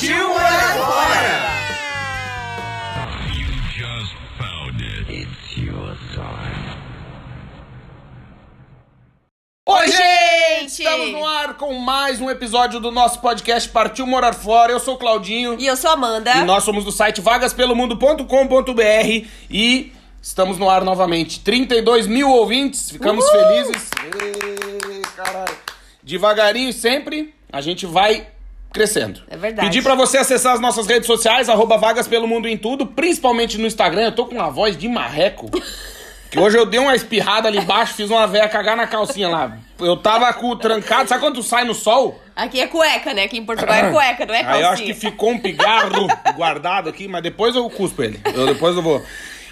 [0.00, 1.50] Partiu morar fora!
[9.68, 10.80] Oi, gente!
[10.80, 14.72] Estamos no ar com mais um episódio do nosso podcast Partiu Morar Fora.
[14.72, 15.60] Eu sou o Claudinho.
[15.60, 16.34] E eu sou a Amanda.
[16.34, 21.40] E nós somos do site vagaspelomundo.com.br e estamos no ar novamente.
[21.40, 23.38] 32 mil ouvintes, ficamos Uhul!
[23.38, 23.90] felizes.
[24.02, 25.58] Ê, caralho.
[26.02, 28.28] Devagarinho e sempre, a gente vai
[28.72, 29.20] crescendo.
[29.28, 29.68] É verdade.
[29.68, 33.58] Pedir pra você acessar as nossas redes sociais, arroba Vagas Pelo Mundo em tudo, principalmente
[33.58, 34.04] no Instagram.
[34.06, 35.50] Eu tô com uma voz de marreco.
[36.30, 39.58] Que hoje eu dei uma espirrada ali embaixo, fiz uma véia cagar na calcinha lá.
[39.80, 42.22] Eu tava com o trancado, sabe quando sai no sol?
[42.36, 43.24] Aqui é cueca, né?
[43.24, 44.54] Aqui em Portugal é cueca, não é calcinha.
[44.54, 48.20] Aí eu acho que ficou um pigarro guardado aqui, mas depois eu cuspo ele.
[48.32, 49.02] Eu, depois eu vou.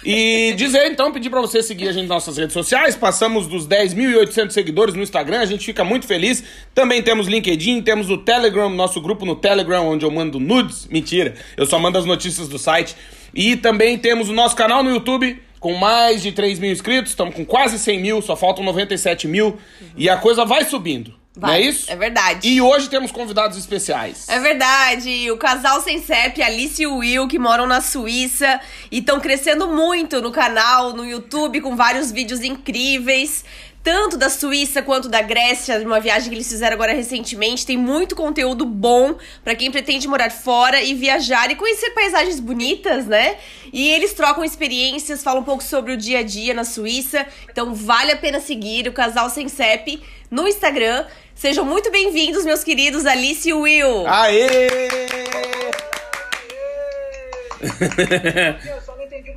[0.03, 2.95] E dizer então, pedir pra você seguir a gente nas nossas redes sociais.
[2.95, 6.43] Passamos dos 10.800 seguidores no Instagram, a gente fica muito feliz.
[6.73, 10.87] Também temos LinkedIn, temos o Telegram, nosso grupo no Telegram, onde eu mando nudes.
[10.87, 12.95] Mentira, eu só mando as notícias do site.
[13.33, 15.41] E também temos o nosso canal no YouTube.
[15.59, 19.57] Com mais de 3 mil inscritos, estamos com quase 100 mil, só faltam 97 mil.
[19.97, 21.18] E a coisa vai subindo.
[21.39, 21.91] Não é Vai, isso?
[21.91, 22.47] É verdade.
[22.47, 24.27] E hoje temos convidados especiais.
[24.27, 28.59] É verdade, o casal sem CEP, Alice e Will, que moram na Suíça
[28.91, 33.45] e estão crescendo muito no canal, no YouTube, com vários vídeos incríveis.
[33.81, 37.65] Tanto da Suíça quanto da Grécia, de uma viagem que eles fizeram agora recentemente.
[37.65, 43.05] Tem muito conteúdo bom pra quem pretende morar fora e viajar e conhecer paisagens bonitas,
[43.05, 43.37] né?
[43.71, 47.25] E eles trocam experiências, falam um pouco sobre o dia a dia na Suíça.
[47.49, 51.05] Então vale a pena seguir o casal sem CEP no Instagram.
[51.33, 54.05] Sejam muito bem-vindos, meus queridos Alice e Will.
[54.07, 54.67] Aê!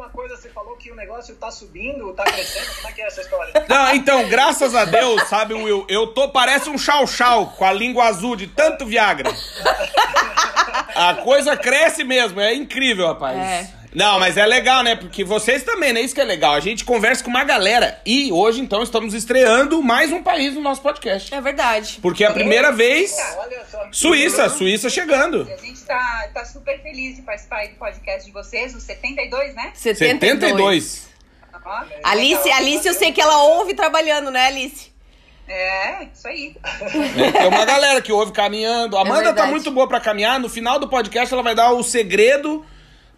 [0.03, 2.75] Eu só não entendi uma coisa, você falou que o negócio tá subindo, tá crescendo,
[2.77, 3.53] como é que é essa história?
[3.69, 8.05] Não, então, graças a Deus, sabe, Will, eu tô, parece um chau-chau com a língua
[8.05, 9.31] azul de tanto Viagra.
[10.95, 13.37] A coisa cresce mesmo, é incrível, rapaz.
[13.39, 13.82] É.
[13.95, 14.97] Não, mas é legal, né?
[14.97, 16.01] Porque vocês também, né?
[16.01, 16.55] Isso que é legal.
[16.55, 18.01] A gente conversa com uma galera.
[18.07, 21.33] E hoje, então, estamos estreando mais um país no nosso podcast.
[21.35, 21.99] É verdade.
[22.01, 23.15] Porque é a primeira vez.
[23.19, 23.87] Ah, olha só.
[23.93, 25.43] Suíça, Suíça chegando.
[25.43, 29.55] A gente tá, tá super feliz de participar aí do podcast de vocês, o 72,
[29.55, 29.73] né?
[29.75, 31.09] 72.
[31.65, 32.59] Ó, Alice, legal.
[32.59, 34.91] Alice, eu sei que ela ouve trabalhando, né, Alice?
[35.47, 36.57] É, isso aí.
[36.65, 38.97] É, tem uma galera que ouve caminhando.
[38.97, 39.51] A Amanda tá verdade.
[39.51, 40.41] muito boa pra caminhar.
[40.41, 42.65] No final do podcast, ela vai dar o segredo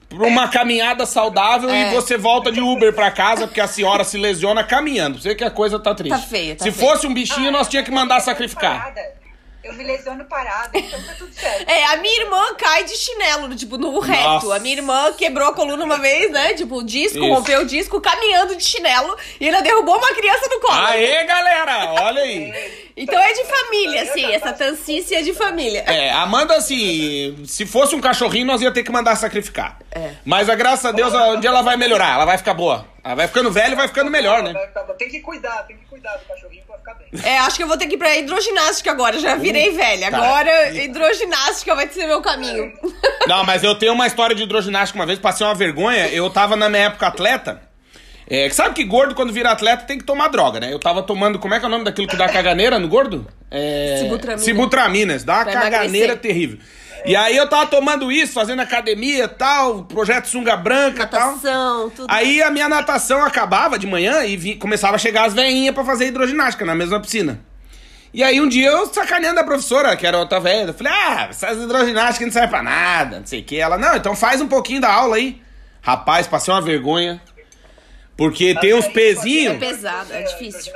[0.09, 1.91] pra uma caminhada saudável É.
[1.91, 5.20] e você volta de Uber pra casa porque a senhora se lesiona caminhando.
[5.20, 6.15] Você que a coisa tá triste.
[6.16, 6.88] Tá feia, tá Se feia.
[6.91, 8.78] fosse um bichinho, nós tinha que mandar sacrificar.
[8.92, 9.24] Parada.
[9.65, 11.67] Eu me lesiono parada, então tá tudo certo.
[11.67, 14.23] É, a minha irmã cai de chinelo, tipo, no reto.
[14.23, 14.57] Nossa.
[14.57, 16.53] A minha irmã quebrou a coluna uma vez, né?
[16.53, 17.27] Tipo, o disco, Isso.
[17.27, 19.17] rompeu o disco, caminhando de chinelo.
[19.41, 20.85] E ainda derrubou uma criança no colo.
[20.85, 21.93] Aê, galera!
[22.03, 22.93] Olha aí.
[22.95, 24.33] Então é de família, assim.
[24.33, 25.81] Essa tancice é de família.
[25.87, 29.79] É, Amanda, assim, se fosse um cachorrinho, nós ia ter que mandar sacrificar.
[29.91, 30.13] É.
[30.27, 32.87] Mas, a graças a Deus, um dia ela vai melhorar, ela vai ficar boa.
[33.03, 34.53] Ela vai ficando velha e vai ficando melhor, né?
[34.99, 37.09] Tem que cuidar, tem que cuidar do cachorrinho ficar bem.
[37.33, 39.19] É, acho que eu vou ter que ir pra hidroginástica agora.
[39.19, 40.11] Já virei velha.
[40.11, 40.19] tá.
[40.19, 42.72] Agora, hidroginástica vai ser meu caminho.
[43.27, 46.09] Não, mas eu tenho uma história de hidroginástica uma vez, passei uma vergonha.
[46.09, 47.62] Eu tava na minha época atleta.
[48.28, 50.72] É, sabe que gordo, quando vira atleta, tem que tomar droga, né?
[50.72, 51.39] Eu tava tomando.
[51.39, 53.27] Como é que é o nome daquilo que dá caganeira no gordo?
[53.51, 53.99] É.
[54.01, 54.43] Sibutramina.
[54.43, 56.16] Sibutraminas, dá uma Pra caganeira emagrecer.
[56.19, 56.59] terrível.
[57.04, 61.32] E aí eu tava tomando isso, fazendo academia e tal, projeto sunga branca e tal.
[61.32, 62.06] Natação, tudo.
[62.10, 65.84] Aí a minha natação acabava de manhã e vi- começava a chegar as veinhas pra
[65.84, 67.41] fazer hidroginástica na mesma piscina.
[68.12, 71.27] E aí um dia eu sacaneando a professora, que era outra velha, eu falei, ah,
[71.28, 73.59] essas hidroginásticas não servem pra nada, não sei o que.
[73.59, 75.42] Ela, não, então faz um pouquinho da aula aí.
[75.83, 77.21] Rapaz, passei uma vergonha.
[78.16, 79.59] Porque tem uns É pezinhos.
[79.59, 80.72] pesado, é difícil.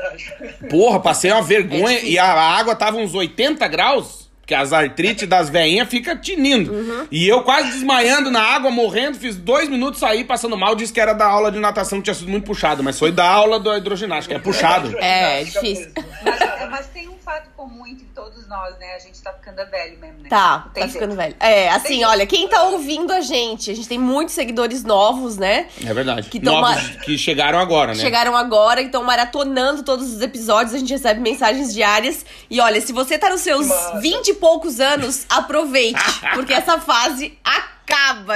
[0.69, 4.28] Porra, passei uma vergonha É e a água tava uns 80 graus.
[4.49, 6.73] Que as artrites das veinhas fica tinindo.
[6.73, 7.07] Uhum.
[7.11, 10.75] E eu quase desmaiando na água, morrendo, fiz dois minutos sair passando mal.
[10.75, 13.29] Disse que era da aula de natação que tinha sido muito puxado, mas foi da
[13.29, 14.37] aula da hidroginástica.
[14.37, 14.97] É puxado.
[14.99, 15.91] É, é difícil.
[16.25, 18.95] Mas, mas tem um fato fato comum entre todos nós, né?
[18.95, 20.29] A gente tá ficando velho mesmo, né?
[20.31, 21.17] Tá, tá ficando jeito.
[21.17, 21.37] velho.
[21.39, 25.37] É, assim, Tem olha, quem tá ouvindo a gente, a gente tem muitos seguidores novos,
[25.37, 25.69] né?
[25.85, 26.31] É verdade.
[26.31, 28.01] Que tão Novos que chegaram agora, né?
[28.01, 32.25] Chegaram agora, então maratonando todos os episódios, a gente recebe mensagens diárias.
[32.49, 33.69] E olha, se você tá nos seus.
[34.01, 36.01] 20 e poucos anos, aproveite,
[36.35, 37.78] porque essa fase acaba.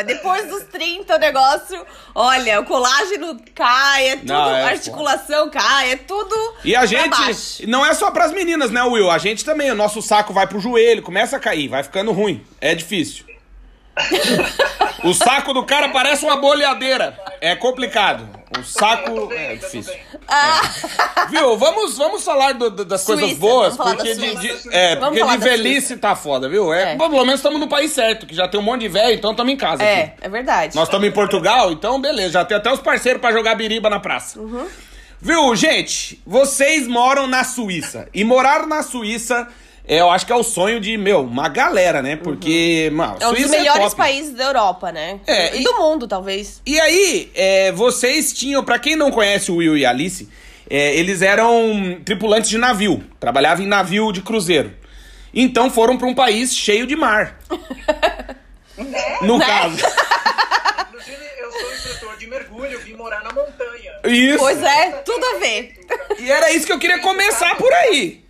[0.07, 5.51] Depois dos 30 o negócio, olha, o colágeno cai, é tudo, Não, é, a articulação
[5.51, 6.35] cai, é tudo
[6.65, 7.69] E a gente, baixo.
[7.69, 9.11] não é só pras meninas, né, Will?
[9.11, 12.45] A gente também, o nosso saco vai pro joelho, começa a cair, vai ficando ruim.
[12.61, 13.32] É difícil.
[15.05, 17.19] O saco do cara parece uma boleadeira.
[17.41, 18.29] É complicado.
[18.59, 19.93] O saco bem, é difícil.
[19.93, 20.03] bem.
[21.31, 21.57] Viu?
[21.57, 24.69] Vamos, vamos falar do- do- das coisas Suíça, boas, vamos falar porque de, Suíça.
[24.71, 26.73] de- é, Vamos porque de velhice tá foda, viu?
[26.73, 26.97] É, É.
[26.97, 29.53] Pelo menos estamos no país certo, que já tem um monte de velho, então estamos
[29.53, 30.13] em casa É, aqui.
[30.21, 30.77] é verdade.
[30.77, 33.99] Nós estamos em Portugal, então beleza, já tem até os parceiros pra jogar biriba na
[33.99, 34.39] praça.
[34.39, 34.67] Uhum.
[35.21, 36.21] Viu, gente?
[36.27, 38.09] Vocês moram na Suíça.
[38.13, 39.49] E morar na Suíça, é,
[39.89, 42.17] eu acho que é o sonho de, meu, uma galera, né?
[42.17, 43.97] Porque, mano, É um dos Suíça melhores top.
[43.97, 45.21] países da Europa, né?
[45.27, 46.61] É, e, e- do mundo, talvez.
[46.65, 50.29] E aí, é, vocês tinham, pra quem não conhece o Will e a Alice,
[50.71, 54.73] é, eles eram tripulantes de navio, trabalhavam em navio de cruzeiro.
[55.35, 57.39] Então foram pra um país cheio de mar.
[59.21, 59.47] No Né?
[59.47, 59.77] caso.
[60.89, 63.93] Inclusive, eu sou instrutor de mergulho, vim morar na montanha.
[64.07, 64.39] Isso.
[64.39, 65.75] Pois é, tudo a ver.
[66.19, 68.22] E era isso que eu queria começar por aí.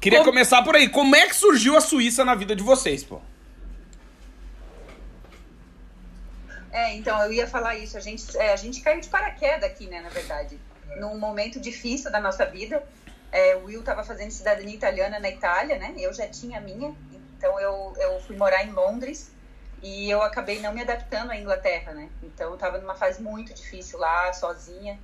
[0.00, 0.88] Queria começar por aí.
[0.88, 3.20] Como é que surgiu a Suíça na vida de vocês, pô?
[6.70, 7.96] É, então, eu ia falar isso.
[7.96, 10.58] A gente, é, a gente caiu de paraquedas aqui, né, na verdade.
[10.96, 12.82] Num momento difícil da nossa vida.
[13.32, 15.92] É, o Will estava fazendo cidadania italiana na Itália, né?
[15.98, 16.94] Eu já tinha a minha.
[17.36, 19.32] Então, eu, eu fui morar em Londres.
[19.82, 22.08] E eu acabei não me adaptando à Inglaterra, né?
[22.22, 24.98] Então, eu estava numa fase muito difícil lá, sozinha.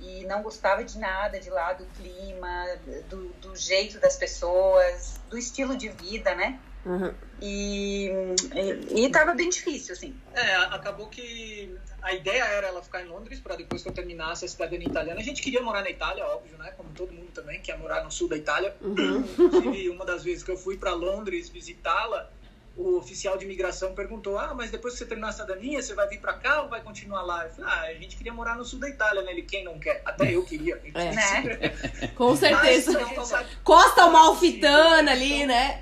[0.00, 2.66] E não gostava de nada de lá, do clima,
[3.08, 6.60] do, do jeito das pessoas, do estilo de vida, né?
[6.86, 7.12] Uhum.
[7.42, 8.10] E,
[8.54, 10.14] e, e tava bem difícil, assim.
[10.32, 14.44] É, acabou que a ideia era ela ficar em Londres para depois que eu terminasse
[14.44, 15.18] a cidadania italiana.
[15.18, 16.72] A gente queria morar na Itália, óbvio, né?
[16.76, 18.76] Como todo mundo também quer morar no sul da Itália.
[18.80, 22.30] Inclusive, uma das vezes que eu fui para Londres visitá-la,
[22.76, 26.06] o oficial de imigração perguntou: Ah, mas depois que você terminar a cidadania, você vai
[26.08, 27.44] vir para cá ou vai continuar lá?
[27.44, 29.32] Eu falei: Ah, a gente queria morar no sul da Itália, né?
[29.32, 30.02] Ele, quem não quer?
[30.04, 30.80] Até eu queria.
[30.94, 31.12] É.
[31.12, 32.08] Né?
[32.14, 32.92] Com certeza.
[32.92, 35.80] Mas Costa Amalfitana ali, né?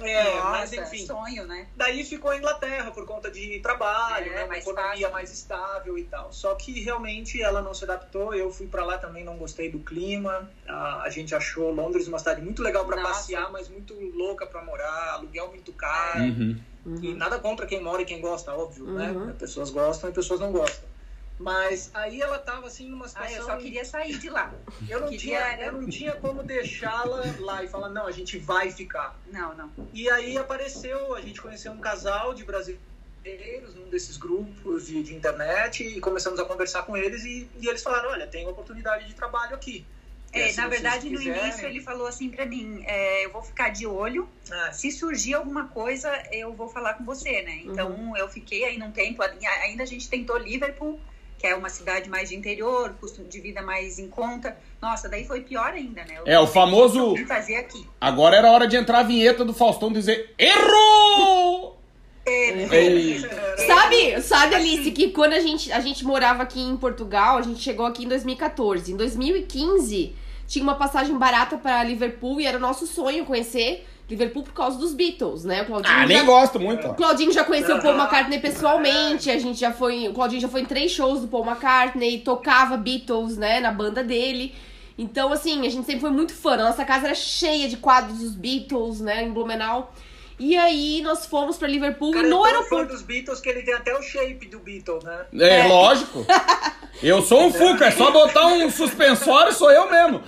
[0.00, 1.06] É, mas Nossa, enfim.
[1.06, 1.66] sonho, né?
[1.74, 5.10] Daí ficou a Inglaterra por conta de trabalho, É, né, uma mais economia fácil.
[5.10, 6.32] mais estável e tal.
[6.32, 8.34] Só que realmente ela não se adaptou.
[8.34, 10.48] Eu fui pra lá também, não gostei do clima.
[10.66, 13.14] A, a gente achou Londres uma cidade muito legal pra Nossa.
[13.14, 16.20] passear, mas muito louca pra morar, aluguel muito caro.
[16.24, 16.56] Uhum.
[17.02, 19.26] E nada contra quem mora e quem gosta, óbvio, Uhum.
[19.26, 19.34] né?
[19.38, 20.88] Pessoas gostam e pessoas não gostam.
[21.38, 23.36] Mas aí ela tava assim numa Ah, situação.
[23.36, 24.52] eu só queria sair de lá.
[24.88, 28.38] eu não queria tinha, eu não tinha como deixá-la lá e falar, não, a gente
[28.38, 29.20] vai ficar.
[29.26, 29.70] Não, não.
[29.92, 35.14] E aí apareceu, a gente conheceu um casal de brasileiros num desses grupos de, de
[35.14, 39.14] internet e começamos a conversar com eles e, e eles falaram, olha, tem oportunidade de
[39.14, 39.86] trabalho aqui.
[40.32, 43.70] É, se na verdade, no início ele falou assim pra mim: é, eu vou ficar
[43.70, 44.28] de olho.
[44.50, 47.60] Ah, Se surgir alguma coisa, eu vou falar com você, né?
[47.64, 49.22] Então eu fiquei aí num tempo.
[49.22, 51.00] Ainda a gente tentou Liverpool,
[51.38, 54.56] que é uma cidade mais de interior, custo de vida mais em conta.
[54.80, 56.18] Nossa, daí foi pior ainda, né?
[56.18, 57.86] Eu É, o famoso- fazer aqui.
[58.00, 61.76] Agora era hora de entrar a vinheta do Faustão dizer Errou!
[62.28, 63.20] Ei.
[63.66, 67.60] Sabe, sabe, Alice, que quando a gente, a gente morava aqui em Portugal, a gente
[67.60, 68.92] chegou aqui em 2014.
[68.92, 70.12] Em 2015,
[70.46, 74.78] tinha uma passagem barata pra Liverpool e era o nosso sonho conhecer Liverpool por causa
[74.78, 75.62] dos Beatles, né?
[75.62, 76.86] O Claudinho Ah, já- nem gosto muito.
[76.86, 77.94] O Claudinho já conheceu o Paul.
[77.96, 81.44] McCartney pessoalmente, a gente já foi, o Claudinho já foi em três shows do Paul
[81.44, 84.54] McCartney, tocava Beatles, né, na banda dele.
[84.98, 86.54] Então, assim, a gente sempre foi muito fã.
[86.54, 89.92] A nossa casa era cheia de quadros dos Beatles, né, em Blumenau.
[90.38, 92.92] E aí nós fomos pra Liverpool O cara e é no fã aeroporto.
[92.92, 95.26] dos Beatles que ele tem até o shape do Beatle, né?
[95.40, 96.26] É, lógico.
[97.02, 100.22] Eu sou um Fuca, é só botar um suspensório, sou eu mesmo.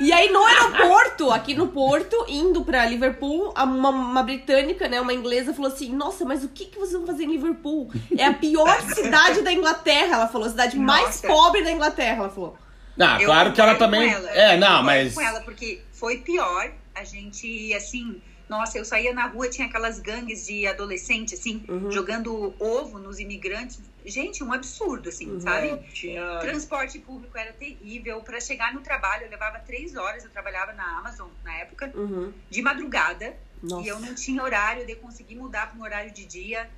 [0.00, 5.12] E aí no aeroporto, aqui no Porto, indo pra Liverpool, uma, uma britânica, né, uma
[5.14, 7.90] inglesa, falou assim: Nossa, mas o que, que vocês vão fazer em Liverpool?
[8.18, 11.28] É a pior cidade da Inglaterra, ela falou, a cidade mais Nossa.
[11.28, 12.56] pobre da Inglaterra, ela falou.
[12.98, 14.12] Ah, Eu claro que ela também.
[14.12, 14.30] ela.
[14.30, 15.14] É, Eu não, concordo mas.
[15.14, 16.70] com ela, porque foi pior.
[16.94, 21.90] A gente, assim, nossa, eu saía na rua, tinha aquelas gangues de adolescente, assim, Uhum.
[21.90, 23.80] jogando ovo nos imigrantes.
[24.04, 25.40] Gente, um absurdo, assim, Uhum.
[25.40, 25.68] sabe?
[25.68, 26.38] É, tinha...
[26.40, 28.22] Transporte público era terrível.
[28.22, 30.24] Para chegar no trabalho, eu levava três horas.
[30.24, 32.32] Eu trabalhava na Amazon na época, Uhum.
[32.50, 33.36] de madrugada.
[33.62, 33.82] Nossa.
[33.82, 36.70] E eu não tinha horário de conseguir mudar para um horário de dia.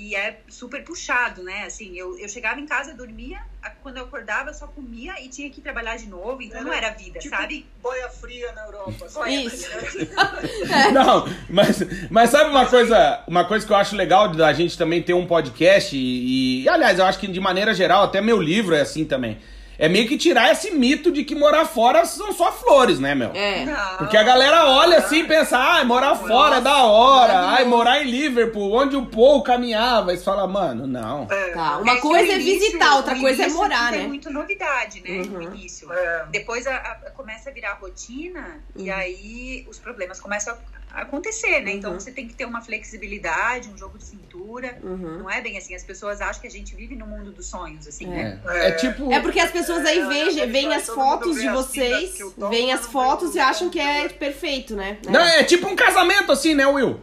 [0.00, 1.64] E é super puxado, né?
[1.66, 3.38] Assim, eu, eu chegava em casa, dormia,
[3.82, 7.18] quando eu acordava, só comia e tinha que trabalhar de novo, então não era vida,
[7.18, 7.66] tipo sabe?
[7.82, 9.06] Boia fria na Europa.
[9.12, 9.68] Boia Isso.
[9.68, 10.08] fria.
[10.92, 15.02] Não, mas, mas sabe uma coisa, uma coisa que eu acho legal da gente também
[15.02, 18.74] ter um podcast e, e, aliás, eu acho que de maneira geral, até meu livro
[18.74, 19.38] é assim também.
[19.80, 23.30] É meio que tirar esse mito de que morar fora são só flores, né, meu?
[23.34, 23.64] É.
[23.64, 23.96] Não.
[23.96, 28.02] Porque a galera olha assim e pensa, ai, morar fora é da hora, ai, morar
[28.02, 30.12] em Liverpool, onde o Paul caminhava.
[30.12, 31.26] E você fala, mano, não.
[31.30, 34.06] É, Tá, uma É coisa é início- visitar, outra coisa é morar, Tem né?
[34.06, 35.10] muito novidade, né?
[35.22, 35.24] Uhum.
[35.24, 35.90] No início.
[35.92, 36.26] É.
[36.30, 38.84] Depois a- a- começa a virar rotina Uhum.
[38.84, 40.56] e aí os problemas começam a
[40.92, 41.72] acontecer, né?
[41.72, 42.00] Então Uhum.
[42.00, 44.78] você tem que ter uma flexibilidade, um jogo de cintura.
[44.82, 45.18] Uhum.
[45.20, 45.74] Não é bem assim.
[45.74, 48.08] As pessoas acham que a gente vive no mundo dos sonhos, assim, É.
[48.08, 48.40] né?
[48.46, 49.12] É, é tipo.
[49.12, 52.18] É porque as pessoas aí É, veem, é, veem é, as fotos de vocês,
[52.50, 54.98] veem as fotos e acham que é perfeito, né?
[55.08, 57.00] Não, é tipo um casamento assim, né, Will?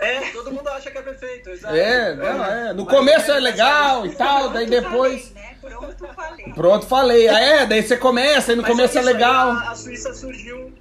[0.00, 1.74] É, todo mundo acha que é perfeito, exato.
[1.74, 2.72] É, não, é.
[2.72, 5.28] No Mas começo é legal e tal, daí depois.
[5.30, 5.56] falei, né?
[5.60, 6.52] Pronto, falei.
[6.54, 7.28] Pronto, falei.
[7.28, 9.50] Ah, É, daí você começa, aí no Mas começo é isso aí, legal.
[9.50, 10.72] A, a Suíça surgiu.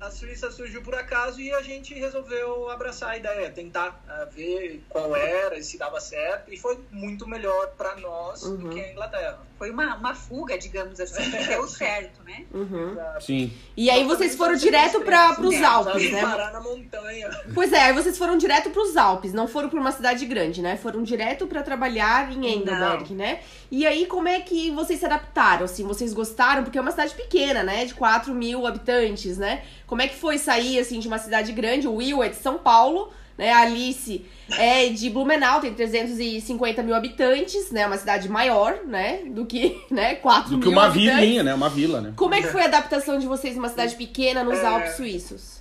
[0.00, 4.82] A Suíça surgiu por acaso e a gente resolveu abraçar a ideia, tentar ah, ver
[4.88, 6.50] qual era e se dava certo.
[6.52, 8.56] E foi muito melhor para nós Uhum.
[8.56, 9.49] do que a Inglaterra.
[9.60, 12.46] Foi uma, uma fuga, digamos assim, que deu certo, né?
[12.50, 12.96] Uhum.
[13.20, 13.52] Sim.
[13.76, 16.22] E aí vocês foram direto para os Alpes, né?
[16.22, 17.28] parar na montanha.
[17.52, 20.62] Pois é, aí vocês foram direto para os Alpes, não foram para uma cidade grande,
[20.62, 20.78] né?
[20.78, 23.40] Foram direto para trabalhar em Engelberg, né?
[23.70, 25.86] E aí como é que vocês se adaptaram, assim?
[25.86, 26.64] Vocês gostaram?
[26.64, 27.84] Porque é uma cidade pequena, né?
[27.84, 29.62] De 4 mil habitantes, né?
[29.86, 31.86] Como é que foi sair, assim, de uma cidade grande?
[31.86, 33.50] O Will é de São Paulo, né?
[33.52, 34.22] A Alice
[34.58, 37.86] é de Blumenau, tem 350 mil habitantes, né?
[37.86, 39.22] Uma cidade maior, né?
[39.24, 40.16] Do que, né?
[40.16, 41.20] 4 Do mil que uma habitantes.
[41.20, 41.54] vilinha, né?
[41.54, 42.12] Uma vila, né?
[42.16, 44.66] Como é que foi a adaptação de vocês numa cidade pequena nos É.
[44.66, 45.60] Alpes suíços?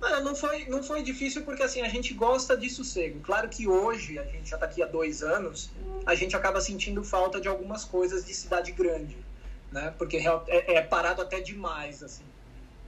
[0.00, 3.18] Mano, não foi, não foi difícil porque assim, a gente gosta de sossego.
[3.20, 5.70] Claro que hoje, a gente já tá aqui há dois anos,
[6.06, 9.16] a gente acaba sentindo falta de algumas coisas de cidade grande,
[9.72, 9.92] né?
[9.98, 12.22] Porque é, é parado até demais, assim.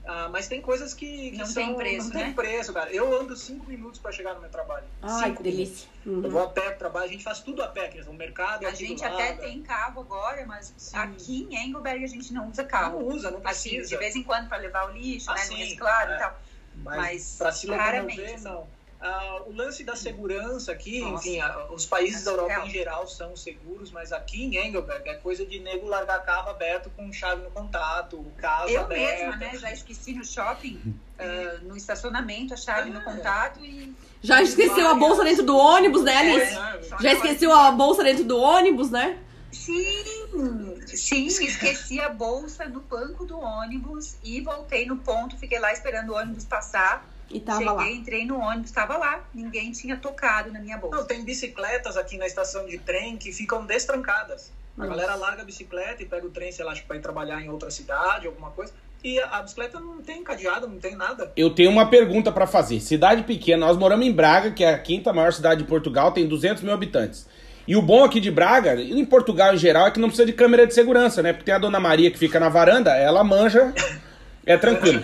[0.07, 2.33] Ah, mas tem coisas que, que Não são, tem preço, não tem né?
[2.35, 2.91] preço, cara.
[2.91, 4.85] Eu ando cinco minutos para chegar no meu trabalho.
[5.01, 5.87] Ai, Cinco que delícia.
[6.05, 6.05] minutos.
[6.05, 6.29] Eu Uhum.
[6.29, 8.63] vou a pé pro trabalho, a gente faz tudo a pé, quer dizer, o mercado
[8.63, 10.95] é A gente até tem carro agora, mas Sim.
[10.97, 12.99] aqui em Engelberg a gente não usa carro.
[12.99, 13.89] Não usa, não Assim, precisa.
[13.89, 16.15] de vez em quando para levar o lixo, Ah, né, sim, no reciclado é.
[16.15, 16.39] e tal.
[16.75, 18.43] Mas, Mas para se raramente, locomover, assim.
[18.43, 18.74] não.
[19.07, 21.27] Ah, o lance da segurança aqui, Nossa.
[21.27, 22.67] enfim, ah, os países da É Europa surreal.
[22.67, 26.89] em geral são seguros, mas aqui em Engelberg é coisa de nego largar carro aberto
[26.95, 29.25] com chave no contato, casa Eu aberta.
[29.25, 30.81] mesma, né, já esqueci no shopping,
[31.19, 33.03] ah, no estacionamento, a chave no É.
[33.03, 33.93] contato e...
[34.23, 36.55] Já esqueceu a bolsa dentro do ônibus, né, Alice?
[36.55, 39.19] É, Já esqueceu a bolsa dentro do ônibus, né?
[39.51, 45.71] Sim, sim, esqueci a bolsa no banco do ônibus e voltei no ponto, fiquei lá
[45.71, 47.07] esperando o ônibus passar.
[47.29, 47.89] E tava Cheguei, lá.
[47.89, 50.97] entrei no ônibus, estava lá, ninguém tinha tocado na minha bolsa.
[50.97, 54.51] Não, tem bicicletas aqui na estação de trem que ficam destrancadas.
[54.77, 54.89] A Nossa.
[54.91, 57.49] galera larga a bicicleta e pega o trem, sei lá, acho que vai trabalhar em
[57.49, 58.73] outra cidade, alguma coisa.
[59.03, 61.31] E a, a bicicleta não tem cadeado, não tem nada.
[61.35, 62.79] Eu tenho uma pergunta pra fazer.
[62.79, 66.27] Cidade pequena, nós moramos em Braga, que é a quinta maior cidade de Portugal, tem
[66.27, 67.27] 200 mil habitantes.
[67.67, 70.25] E o bom aqui de Braga, e em Portugal em geral, é que não precisa
[70.25, 71.33] de câmera de segurança, né?
[71.33, 73.73] Porque tem a dona Maria que fica na varanda, ela manja,
[74.45, 75.01] é tranquilo.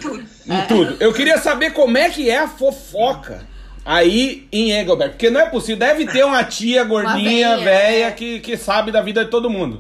[0.48, 0.98] Em tudo.
[1.00, 3.46] Eu queria saber como é que é a fofoca
[3.84, 5.14] aí em Engelberg.
[5.14, 8.12] Porque não é possível, deve ter uma tia gordinha, velha, velha, é.
[8.12, 9.80] que, que sabe da vida de todo mundo.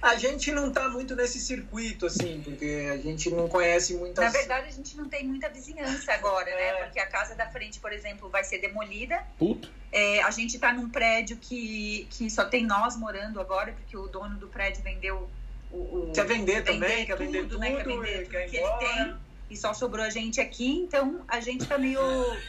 [0.00, 4.24] A gente não tá muito nesse circuito, assim, porque a gente não conhece muitas.
[4.24, 6.68] Na verdade, a gente não tem muita vizinhança agora, né?
[6.68, 6.84] É.
[6.84, 9.20] Porque a casa da frente, por exemplo, vai ser demolida.
[9.36, 9.68] Puto.
[9.90, 14.06] É, a gente tá num prédio que, que só tem nós morando agora, porque o
[14.06, 15.28] dono do prédio vendeu
[15.72, 15.76] o.
[15.76, 17.70] o- Quer vender também, quer tudo, vender tudo, né?
[17.76, 19.14] Quer vender e tudo quer que ele tem.
[19.50, 22.00] E só sobrou a gente aqui, então a gente tá meio.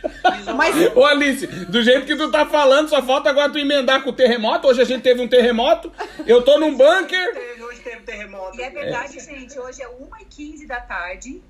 [0.57, 4.09] Mas Ô Alice, do jeito que tu tá falando, só falta agora tu emendar com
[4.09, 4.67] o terremoto.
[4.67, 5.89] Hoje a gente teve um terremoto,
[6.27, 7.33] eu tô num bunker.
[7.33, 8.59] Teve- Hoje teve terremoto.
[8.59, 11.41] E é verdade, gente, hoje é 1h15 da tarde.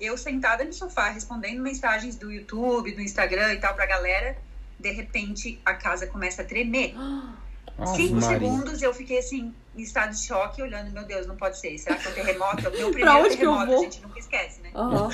[0.00, 4.36] Eu sentada no sofá respondendo mensagens do YouTube, do Instagram e tal pra galera.
[4.78, 6.94] De repente a casa começa a tremer.
[7.78, 8.38] Ave Cinco Maria.
[8.38, 11.76] segundos eu fiquei assim, em estado de choque, olhando, meu Deus, não pode ser.
[11.78, 12.66] Será que é um terremoto?
[12.66, 14.70] É o meu primeiro terremoto, a gente nunca esquece, né?
[14.74, 15.10] Aham.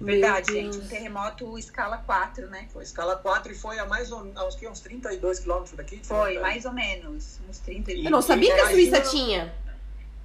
[0.00, 0.78] Verdade, gente.
[0.78, 2.66] Um terremoto escala 4, né?
[2.72, 6.00] Foi escala 4 e foi a mais ou a uns, que, uns 32 quilômetros daqui.
[6.02, 7.38] Foi, mais ou menos.
[7.48, 9.54] Uns 30 e Eu não sabia que a Suíça tinha.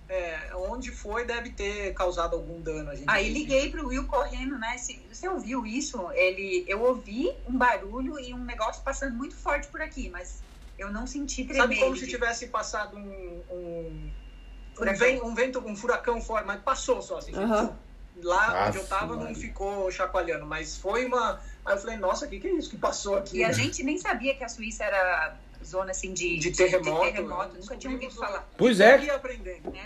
[0.08, 2.92] É, onde foi deve ter causado algum dano.
[2.92, 4.78] A gente Aí liguei pro Will correndo, né?
[4.78, 6.10] Se, você ouviu isso?
[6.14, 10.42] Ele, eu ouvi um barulho e um negócio passando muito forte por aqui, mas
[10.78, 11.62] eu não senti tremer.
[11.62, 14.12] Sabe como se tivesse passado um, um,
[14.80, 17.34] um, um vento, um furacão forte, mas passou só assim.
[17.36, 17.78] Aham.
[18.18, 21.40] lá onde eu tava não ficou chacoalhando, mas foi uma.
[21.66, 23.38] Aí eu falei, nossa, o que, que é isso que passou aqui?
[23.38, 27.12] E a gente nem sabia que a Suíça era zona assim de, De terremoto, de
[27.12, 27.54] terremoto.
[27.54, 27.60] né?
[27.62, 28.48] Nunca tinha ouvido falar.
[28.58, 28.98] Pois é.
[28.98, 29.08] Né?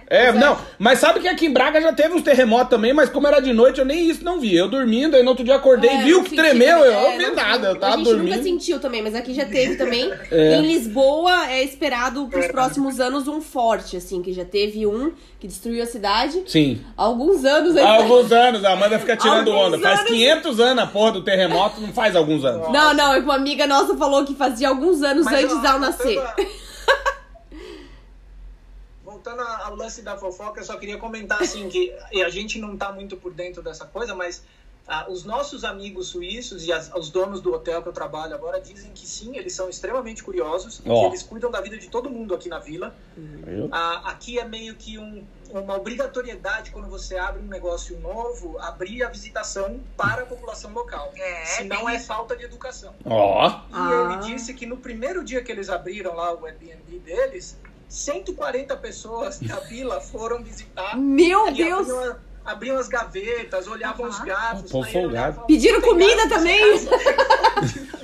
[0.07, 0.39] É, Pois é.
[0.39, 3.39] não, mas sabe que aqui em Braga já teve uns terremotos também, mas como era
[3.39, 4.55] de noite, eu nem isso não vi.
[4.55, 6.91] Eu dormindo, aí no outro dia acordei, É, viu não que senti tremeu, também.
[6.93, 8.29] eu É, não vi não- nada, eu A tava gente dormindo.
[8.31, 10.09] nunca sentiu também, mas aqui já teve também.
[10.31, 10.55] É.
[10.57, 15.47] Em Lisboa é esperado pros próximos anos um forte, assim, que já teve um que
[15.47, 16.43] destruiu a cidade.
[16.47, 16.81] Sim.
[16.97, 17.75] Há alguns anos.
[17.77, 19.79] Há alguns anos, a Amanda fica tirando Alguns onda.
[19.79, 20.11] Faz anos.
[20.11, 22.69] 500 anos a porra do terremoto, não faz alguns anos.
[22.71, 25.61] Não, não, é que uma amiga nossa falou que fazia alguns anos Mas, antes ó,
[25.77, 26.19] voltando nascer.
[29.03, 32.77] Voltando ao lance da fofoca, eu só queria comentar assim que e a gente não
[32.77, 34.43] tá muito por dentro dessa coisa, mas
[34.89, 38.59] ah, os nossos amigos suíços e as- os donos do hotel que eu trabalho agora
[38.59, 42.33] dizem que sim, eles são extremamente curiosos, que eles cuidam da vida de todo mundo
[42.33, 42.95] aqui na vila.
[43.15, 43.69] Viu?
[43.71, 49.03] Ah, aqui é meio que um- uma obrigatoriedade quando você abre um negócio novo, abrir
[49.03, 51.11] a visitação para a população local.
[51.15, 52.05] É, Senão é isso.
[52.07, 52.93] falta de educação.
[53.05, 53.47] Ó.
[53.49, 54.19] E Ah.
[54.21, 59.39] ele disse que no primeiro dia que eles abriram lá o Airbnb deles, 140 pessoas
[59.39, 60.95] da vila foram visitar.
[60.95, 61.87] Meu Deus!
[62.45, 64.25] Abriam, as gavetas, olhavam os Aham.
[64.25, 64.73] gatos.
[64.75, 65.41] Aí e folgado.
[65.47, 66.89] Pediram "Tem comida também?" casa?"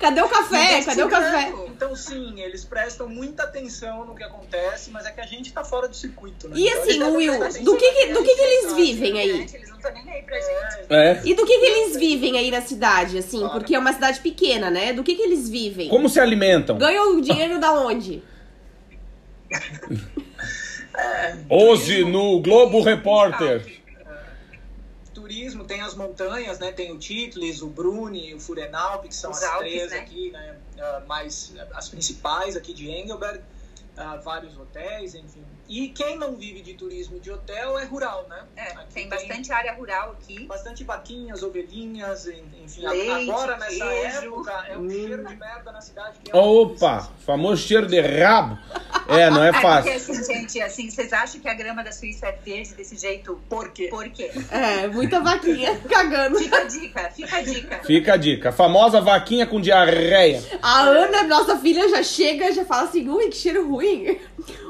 [0.00, 0.82] Cadê o café?
[0.82, 1.52] Cadê o café?
[1.66, 5.64] Então, sim, eles prestam muita atenção no que acontece, mas é que a gente tá
[5.64, 6.54] fora do circuito, né?
[6.56, 9.32] E Então, assim, devem Will, do que, que- do que, que eles gente, vivem aí?
[9.38, 10.86] Gente, Eles não estão nem aí pra gente.
[10.88, 11.22] É, É.
[11.24, 13.40] E do que, que eles vivem aí na cidade, assim?
[13.40, 13.54] Claro.
[13.58, 14.92] Porque é uma cidade pequena, né?
[14.92, 15.88] Do que, que eles vivem?
[15.88, 16.78] Como se alimentam?
[16.78, 18.22] Ganham o dinheiro da onde?
[21.48, 23.80] Hoje no Globo Repórter.
[25.14, 26.72] turismo, tem as montanhas, né?
[26.72, 29.98] Tem o Titlis, o Bruni, o Furenalp, que são Os as Alpes, três né?
[29.98, 30.56] aqui, né?
[30.80, 33.40] ah, mais as principais aqui de Engelberg,
[33.96, 35.44] ah, vários hotéis, enfim.
[35.68, 38.40] E quem não vive de turismo de hotel é rural, né?
[38.56, 40.44] É, Aqui tem bastante área rural aqui.
[40.44, 42.86] bastante vaquinhas, ovelhinhas, en- enfim.
[42.86, 44.26] Leite, agora nessa queijo.
[44.26, 44.90] época é um Hum.
[44.90, 46.18] cheiro de merda na cidade.
[46.22, 48.58] Que é Opa, famoso cheiro de rabo.
[49.08, 49.92] É, não é É porque fácil.
[49.94, 53.40] assim, gente, assim, vocês acham que a grama da Suíça é verde desse jeito?
[53.48, 53.88] Por quê?
[53.88, 54.30] Por quê?
[54.50, 56.38] É, muita vaquinha cagando.
[56.38, 57.80] Fica a dica, fica a dica.
[57.84, 58.48] Fica a dica.
[58.50, 60.42] A famosa vaquinha com diarreia.
[60.60, 64.18] A Ana, nossa filha, já chega e já fala assim, ui, que cheiro ruim.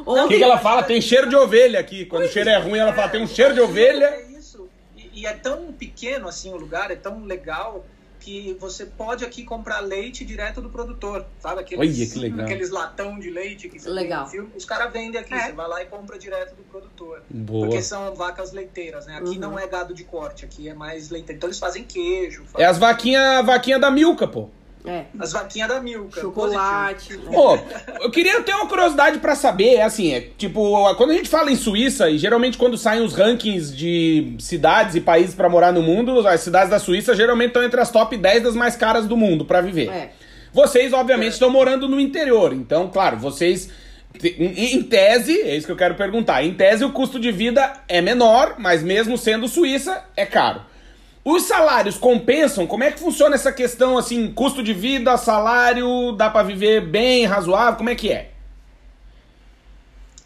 [0.06, 0.82] O que, que ela fala?
[0.82, 2.04] Tem cheiro de ovelha aqui.
[2.06, 4.06] Quando o cheiro é ruim, ela fala, tem um cheiro de ovelha.
[4.06, 4.68] É isso.
[4.96, 7.84] E, e é tão pequeno assim o lugar, é tão legal
[8.20, 11.60] que você pode aqui comprar leite direto do produtor, sabe?
[11.60, 12.46] Aqueles, Olha, que legal.
[12.46, 14.28] Aqueles latão de leite que você Legal.
[14.28, 15.46] filme, os caras vendem aqui, É.
[15.46, 17.20] você vai lá e compra direto do produtor.
[17.28, 17.66] Boa.
[17.66, 19.16] Porque são vacas leiteiras, né?
[19.16, 19.38] Aqui Uhum.
[19.38, 21.36] não é gado de corte, aqui é mais leiteiro.
[21.36, 24.48] Então eles fazem queijo, É fazem as vaquinhas vaquinha da Milka, pô.
[24.84, 26.20] É, as vaquinhas da Milka.
[26.20, 27.16] chocolate.
[27.16, 27.30] né?
[27.32, 27.58] Pô,
[28.00, 31.52] eu queria ter uma curiosidade pra saber, é assim, é tipo, quando a gente fala
[31.52, 35.82] em Suíça, e geralmente quando saem os rankings de cidades e países pra morar no
[35.82, 39.16] mundo, as cidades da Suíça geralmente estão entre as top 10 das mais caras do
[39.16, 39.88] mundo pra viver.
[39.88, 40.10] É.
[40.52, 43.70] Vocês, obviamente, estão morando no interior, então, claro, vocês.
[44.22, 46.44] Em, em tese, é isso que eu quero perguntar.
[46.44, 50.60] Em tese, o custo de vida é menor, mas mesmo sendo Suíça, é caro.
[51.24, 52.66] Os salários compensam?
[52.66, 57.24] Como é que funciona essa questão, assim, custo de vida, salário, dá pra viver bem,
[57.26, 57.76] razoável?
[57.76, 58.32] Como é que é?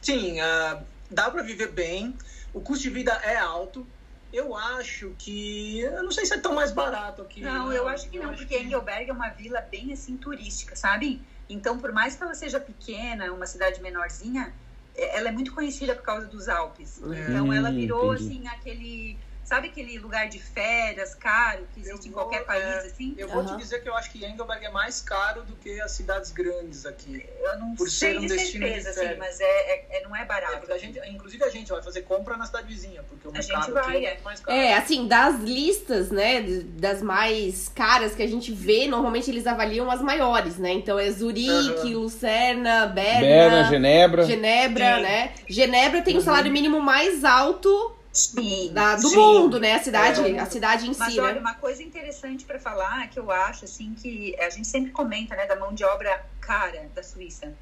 [0.00, 2.14] Sim, ah, dá para viver bem.
[2.54, 3.86] O custo de vida é alto.
[4.32, 5.80] Eu acho que.
[5.80, 7.40] Eu não sei se é tão mais barato aqui.
[7.40, 11.22] Não, eu acho que não, porque Engelberg é uma vila bem assim turística, sabe?
[11.48, 14.52] Então, por mais que ela seja pequena, uma cidade menorzinha,
[14.96, 16.98] é- ela é muito conhecida por causa dos Alpes.
[16.98, 18.32] Então, ela Hum, virou entendi.
[18.32, 22.64] assim aquele, sabe aquele lugar de férias caro que existe Eu em qualquer vou, país
[22.64, 23.14] é, assim?
[23.16, 23.56] Eu vou Aham.
[23.56, 26.84] te dizer que eu acho que Engelberg é mais caro do que as cidades grandes
[26.84, 27.24] aqui.
[27.40, 29.18] Eu não por sei ser um de destino de certeza, assim, férias.
[29.18, 30.58] mas é, é- é- não é É, barato.
[30.58, 33.34] porque a gente, inclusive a gente vai fazer compra na cidade vizinha, porque o A
[33.34, 34.12] mercado gente vai, aqui é é.
[34.14, 34.58] muito mais caro.
[34.58, 39.46] É, assim, das listas, né, de- das mais caras que a gente vê, normalmente eles
[39.46, 40.72] avaliam as maiores, né?
[40.72, 41.98] Então é Zurique, Aham.
[41.98, 44.22] Lucerna, Berna, Berna, Genebra.
[44.24, 45.02] Genebra, Sim.
[45.02, 45.32] né?
[45.48, 49.16] Genebra tem o salário mínimo mais alto Sim, da- do Sim.
[49.16, 49.74] mundo, né?
[49.74, 50.38] A cidade, É.
[50.38, 51.40] a cidade em Mas si, olha, né?
[51.40, 55.46] uma coisa interessante para falar que eu acho assim que a gente sempre comenta, né,
[55.46, 57.52] da mão de obra cara da Suíça.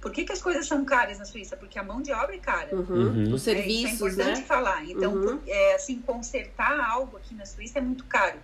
[0.00, 1.56] Por que, que as coisas são caras na Suíça?
[1.56, 2.74] Porque a mão de obra é cara.
[2.74, 2.84] Uhum.
[3.28, 3.32] Uhum.
[3.32, 4.46] Os É, isso é serviços, importante né?
[4.46, 4.84] falar.
[4.84, 5.38] Então, Uhum.
[5.38, 8.38] por- é, assim, consertar algo aqui na Suíça é muito caro.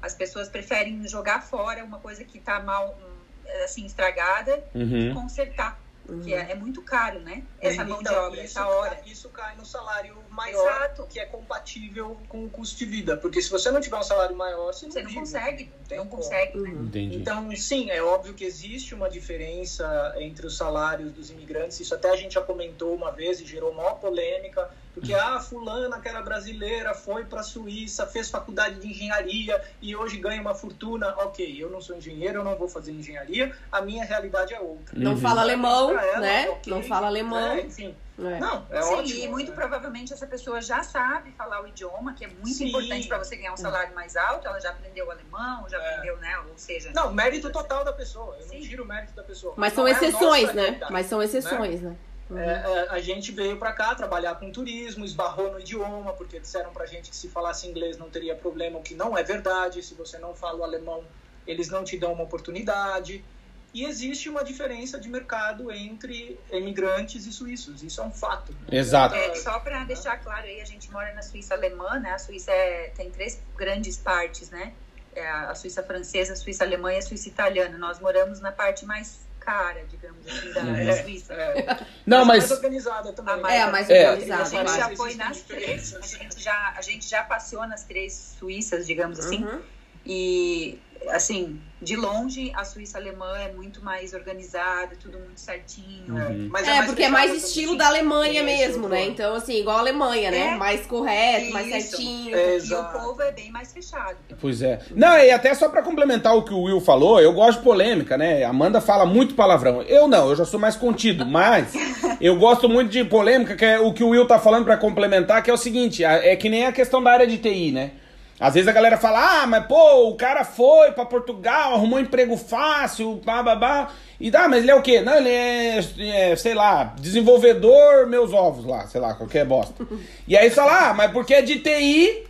[0.00, 5.14] As pessoas preferem jogar fora uma coisa que está mal, hum, assim, estragada e Uhum.
[5.14, 5.76] consertar.
[6.24, 7.44] Que é, é muito caro, né?
[7.60, 8.96] Essa mão de Então, obra, isso essa hora.
[8.96, 11.06] cai- isso cai no salário maior, Exato.
[11.06, 13.16] que é compatível com o custo de vida.
[13.16, 15.84] Porque se você não tiver um salário maior, você não, Você não vive, consegue, Não,
[15.84, 16.70] tem não consegue, né?
[16.70, 17.16] Entendi.
[17.16, 21.78] Então, sim, é óbvio que existe uma diferença entre os salários dos imigrantes.
[21.80, 24.68] Isso até a gente já comentou uma vez e gerou maior polêmica,
[25.00, 29.60] Porque a ah, fulana que era brasileira foi para a Suíça, fez faculdade de engenharia
[29.80, 31.14] e hoje ganha uma fortuna.
[31.18, 34.98] Ok, eu não sou engenheiro, eu não vou fazer engenharia, a minha realidade é outra.
[34.98, 35.16] Não uhum.
[35.16, 36.50] fala alemão, ela, né?
[36.50, 37.52] Okay, não fala alemão.
[37.52, 37.96] É, enfim.
[38.18, 38.38] É.
[38.38, 39.20] Não, é Sim, ótimo.
[39.20, 39.56] e muito né?
[39.56, 42.68] provavelmente essa pessoa já sabe falar o idioma, que é muito Sim.
[42.68, 44.46] importante para você ganhar um salário mais alto.
[44.46, 45.94] Ela já aprendeu alemão, já é.
[45.94, 46.38] aprendeu, né?
[46.50, 46.92] Ou seja.
[46.94, 48.36] Não, mérito total da pessoa.
[48.36, 48.56] Eu Sim.
[48.56, 49.54] não tiro o mérito da pessoa.
[49.56, 50.78] Mas são é exceções, né?
[50.90, 51.90] Mas são exceções, né?
[51.90, 51.96] né?
[52.30, 52.38] Uhum.
[52.38, 56.86] É, a gente veio para cá trabalhar com turismo, esbarrou no idioma, porque disseram pra
[56.86, 59.82] gente que se falasse inglês não teria problema, o que não é verdade.
[59.82, 61.04] Se você não fala o alemão,
[61.46, 63.24] eles não te dão uma oportunidade.
[63.72, 67.82] E existe uma diferença de mercado entre emigrantes e suíços.
[67.82, 68.52] Isso é um fato.
[68.52, 68.78] Né?
[68.78, 69.14] Exato.
[69.14, 72.12] É, só para deixar claro aí, a gente mora na Suíça alemã, né?
[72.12, 74.72] A Suíça é, tem três grandes partes, né?
[75.14, 77.78] É a Suíça francesa, a Suíça alemã e a Suíça italiana.
[77.78, 81.34] Nós moramos na parte mais cara, digamos assim, da, é, da Suíça.
[81.34, 81.86] É.
[82.06, 82.38] Não, mas...
[82.38, 83.34] mais organizada também.
[83.34, 84.42] A mais, é, a mais organizada.
[84.42, 88.36] A gente já foi nas três, a gente já, a gente já passeou nas três
[88.38, 89.44] Suíças, digamos assim.
[89.44, 89.60] Uhum.
[90.04, 96.14] E assim, de longe, a Suíça alemã é muito mais organizada, tudo muito certinho.
[96.14, 96.48] Uhum.
[96.50, 99.06] Mas é, é porque é mais estilo da Alemanha mesmo, né?
[99.06, 100.48] Então, assim, igual a Alemanha, né?
[100.48, 100.56] É.
[100.56, 101.52] Mais correto, Isso.
[101.52, 102.36] mais certinho.
[102.36, 104.16] É, e o povo é bem mais fechado.
[104.40, 104.80] Pois é.
[104.94, 108.18] Não, e até só para complementar o que o Will falou, eu gosto de polêmica,
[108.18, 108.44] né?
[108.44, 109.82] Amanda fala muito palavrão.
[109.82, 111.72] Eu não, eu já sou mais contido, mas
[112.20, 115.42] eu gosto muito de polêmica, que é o que o Will tá falando para complementar,
[115.42, 117.92] que é o seguinte, é que nem a questão da área de TI, né?
[118.40, 122.02] Às vezes a galera fala, ah, mas pô, o cara foi para Portugal, arrumou um
[122.02, 123.90] emprego fácil, bababá.
[124.18, 125.02] E dá, mas ele é o quê?
[125.02, 129.74] Não, ele é, é, sei lá, desenvolvedor meus ovos lá, sei lá, qualquer bosta.
[130.26, 132.24] E aí fala, ah, mas porque é de TI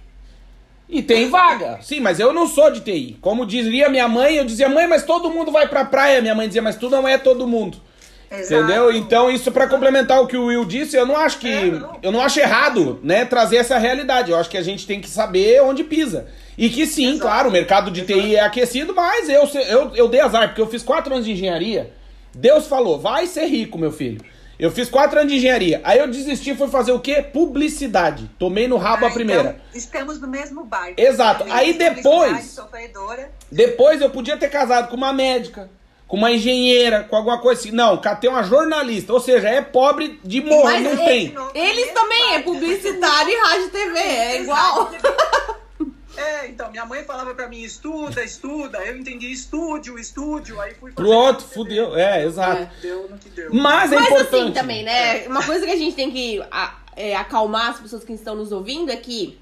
[0.89, 1.79] e tem vaga.
[1.83, 3.17] Sim, mas eu não sou de TI.
[3.21, 6.21] Como dizia minha mãe, eu dizia, mãe, mas todo mundo vai pra praia.
[6.21, 7.79] Minha mãe dizia, mas tu não é todo mundo.
[8.31, 8.63] Exato.
[8.63, 8.93] Entendeu?
[8.93, 11.49] Então, isso para complementar o que o Will disse, eu não acho que.
[11.49, 11.99] É, não.
[12.01, 14.31] Eu não acho errado, né, trazer essa realidade.
[14.31, 16.29] Eu acho que a gente tem que saber onde pisa.
[16.57, 17.21] E que sim, Exato.
[17.21, 18.21] claro, o mercado de Exato.
[18.21, 21.33] TI é aquecido, mas eu, eu, eu dei azar, porque eu fiz quatro anos de
[21.33, 21.93] engenharia.
[22.33, 24.23] Deus falou, vai ser rico, meu filho.
[24.61, 25.81] Eu fiz quatro anos de engenharia.
[25.83, 27.23] Aí eu desisti e fui fazer o quê?
[27.23, 28.31] Publicidade.
[28.39, 29.43] Tomei no rabo ah, a primeira.
[29.43, 30.95] Então, estamos no mesmo bairro.
[30.99, 31.47] Exato.
[31.49, 32.61] Aí depois.
[33.51, 35.71] Depois eu podia ter casado com uma médica
[36.11, 37.71] com uma engenheira, com alguma coisa assim.
[37.71, 39.13] Não, catei uma jornalista.
[39.13, 41.33] Ou seja, é pobre de morrer, não tem.
[41.55, 44.91] Eles também é publicitário e rádio TV, é igual.
[46.17, 48.77] É, então, minha mãe falava pra mim, estuda, estuda.
[48.85, 51.97] Eu entendi estúdio, estúdio, aí fui Pronto, fudeu.
[51.97, 52.61] É, exato.
[52.61, 52.71] É.
[52.83, 53.49] Deu no que deu.
[53.55, 54.35] Mas é Mas importante.
[54.35, 55.27] assim também, né?
[55.29, 56.43] Uma coisa que a gente tem que
[56.95, 59.39] é, acalmar as pessoas que estão nos ouvindo é que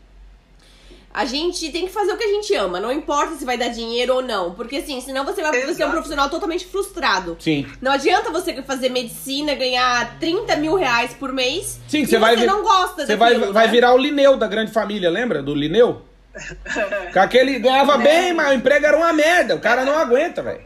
[1.19, 3.67] a gente tem que fazer o que a gente ama, não importa se vai dar
[3.67, 4.55] dinheiro ou não.
[4.55, 7.37] Porque assim, senão você vai ser um profissional totalmente frustrado.
[7.41, 7.67] Sim.
[7.83, 11.81] Não adianta você fazer medicina, ganhar 30 mil reais por mês.
[11.89, 12.37] Sim, você vai.
[12.37, 13.51] Você não gosta Você vai, né?
[13.51, 15.43] vai virar o Lineu da grande família, lembra?
[15.43, 16.03] Do Lineu?
[17.13, 17.99] Com aquele ganhava é.
[17.99, 19.57] bem, mas o emprego era uma merda.
[19.57, 20.63] O cara não aguenta, velho.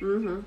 [0.00, 0.40] Uhum.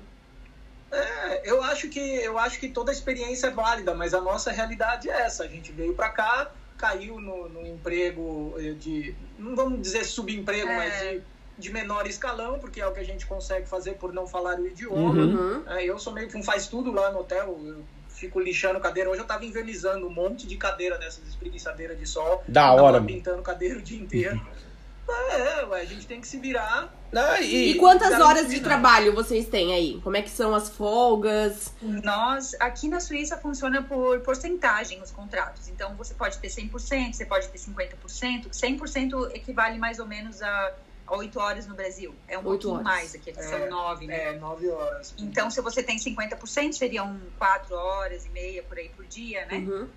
[0.90, 5.10] É, eu acho que eu acho que toda experiência é válida, mas a nossa realidade
[5.10, 5.44] é essa.
[5.44, 10.66] A gente veio para cá, caiu no, no, emprego eh, de, não vamos dizer subemprego,
[10.66, 10.76] é.
[10.76, 11.22] mas de,
[11.58, 14.66] de, menor escalão, porque é o que a gente consegue fazer por não falar o
[14.66, 15.22] idioma.
[15.22, 15.68] Uhum.
[15.68, 19.10] É, eu sou meio que um faz tudo lá no hotel, eu fico lixando cadeira.
[19.10, 22.42] Hoje eu tava invernizando um monte de cadeira dessas espreguiçadeiras de sol.
[22.48, 23.02] Da hora.
[23.02, 24.40] pintando cadeira o dia inteiro.
[25.32, 26.94] É, ué, a gente tem que se virar.
[27.12, 30.00] Ah, e, e, quantas horas de trabalho vocês têm aí?
[30.02, 31.72] Como é que são as folgas?
[31.82, 35.68] Nós, aqui na Suíça, funciona por porcentagem os contratos.
[35.68, 38.50] Então, você pode ter 100%, você pode ter 50%.
[38.50, 40.72] 100% equivale mais ou menos a
[41.08, 42.14] 8 horas no Brasil.
[42.28, 42.84] É um pouquinho horas.
[42.84, 44.28] mais aqui, aqui é, são 9, né?
[44.28, 45.14] É, 9 horas.
[45.18, 49.58] Então, se você tem 50%, seriam 4 horas e meia por aí por dia, né?
[49.58, 49.88] Uhum.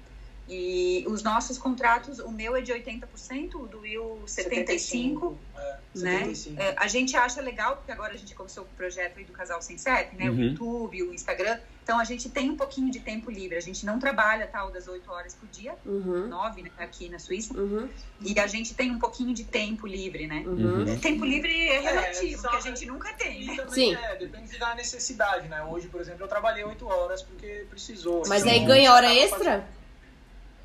[0.47, 4.27] E os nossos contratos, o meu é de 80%, o do Will 75%.
[4.27, 6.19] 75 é, né?
[6.19, 6.61] 75.
[6.61, 9.31] É, a gente acha legal, porque agora a gente começou com o projeto aí do
[9.31, 10.29] Casal Sem CEP, né?
[10.29, 10.35] Uhum.
[10.35, 11.59] O YouTube, o Instagram.
[11.81, 13.57] Então a gente tem um pouquinho de tempo livre.
[13.57, 16.27] A gente não trabalha tal das 8 horas por dia, uhum.
[16.27, 17.57] 9 né, aqui na Suíça.
[17.57, 17.89] Uhum.
[18.21, 20.43] E a gente tem um pouquinho de tempo livre, né?
[20.45, 20.99] Uhum.
[20.99, 23.65] Tempo livre é, é relativo, é, porque a gente nunca tem, né?
[23.69, 23.95] Sim.
[23.95, 25.63] É, depende da necessidade, né?
[25.63, 28.23] Hoje, por exemplo, eu trabalhei 8 horas porque precisou.
[28.27, 29.61] Mas assim, aí ganha hora extra?
[29.61, 29.82] Fazer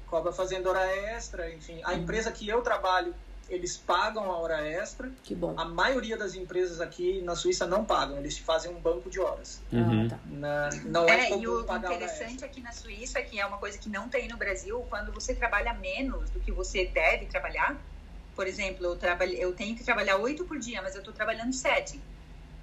[0.09, 1.81] cobra fazendo hora extra, enfim.
[1.85, 1.99] A uhum.
[1.99, 3.15] empresa que eu trabalho,
[3.49, 5.11] eles pagam a hora extra.
[5.23, 5.55] Que bom.
[5.59, 9.21] A maioria das empresas aqui na Suíça não pagam, eles te fazem um banco de
[9.21, 9.63] horas.
[9.73, 10.07] Uhum.
[10.07, 10.21] Ah, tá.
[10.25, 13.89] Na, não é, é e o interessante aqui na Suíça, que é uma coisa que
[13.89, 17.81] não tem no Brasil, quando você trabalha menos do que você deve trabalhar,
[18.35, 21.53] por exemplo, eu, trabalho, eu tenho que trabalhar oito por dia, mas eu estou trabalhando
[21.53, 22.03] sete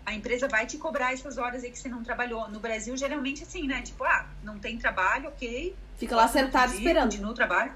[0.05, 2.47] a empresa vai te cobrar essas horas aí que você não trabalhou.
[2.49, 3.81] No Brasil, geralmente assim, né?
[3.81, 5.75] Tipo, ah, não tem trabalho, ok.
[5.97, 7.15] Fica lá sentado esperando.
[7.17, 7.73] no trabalho.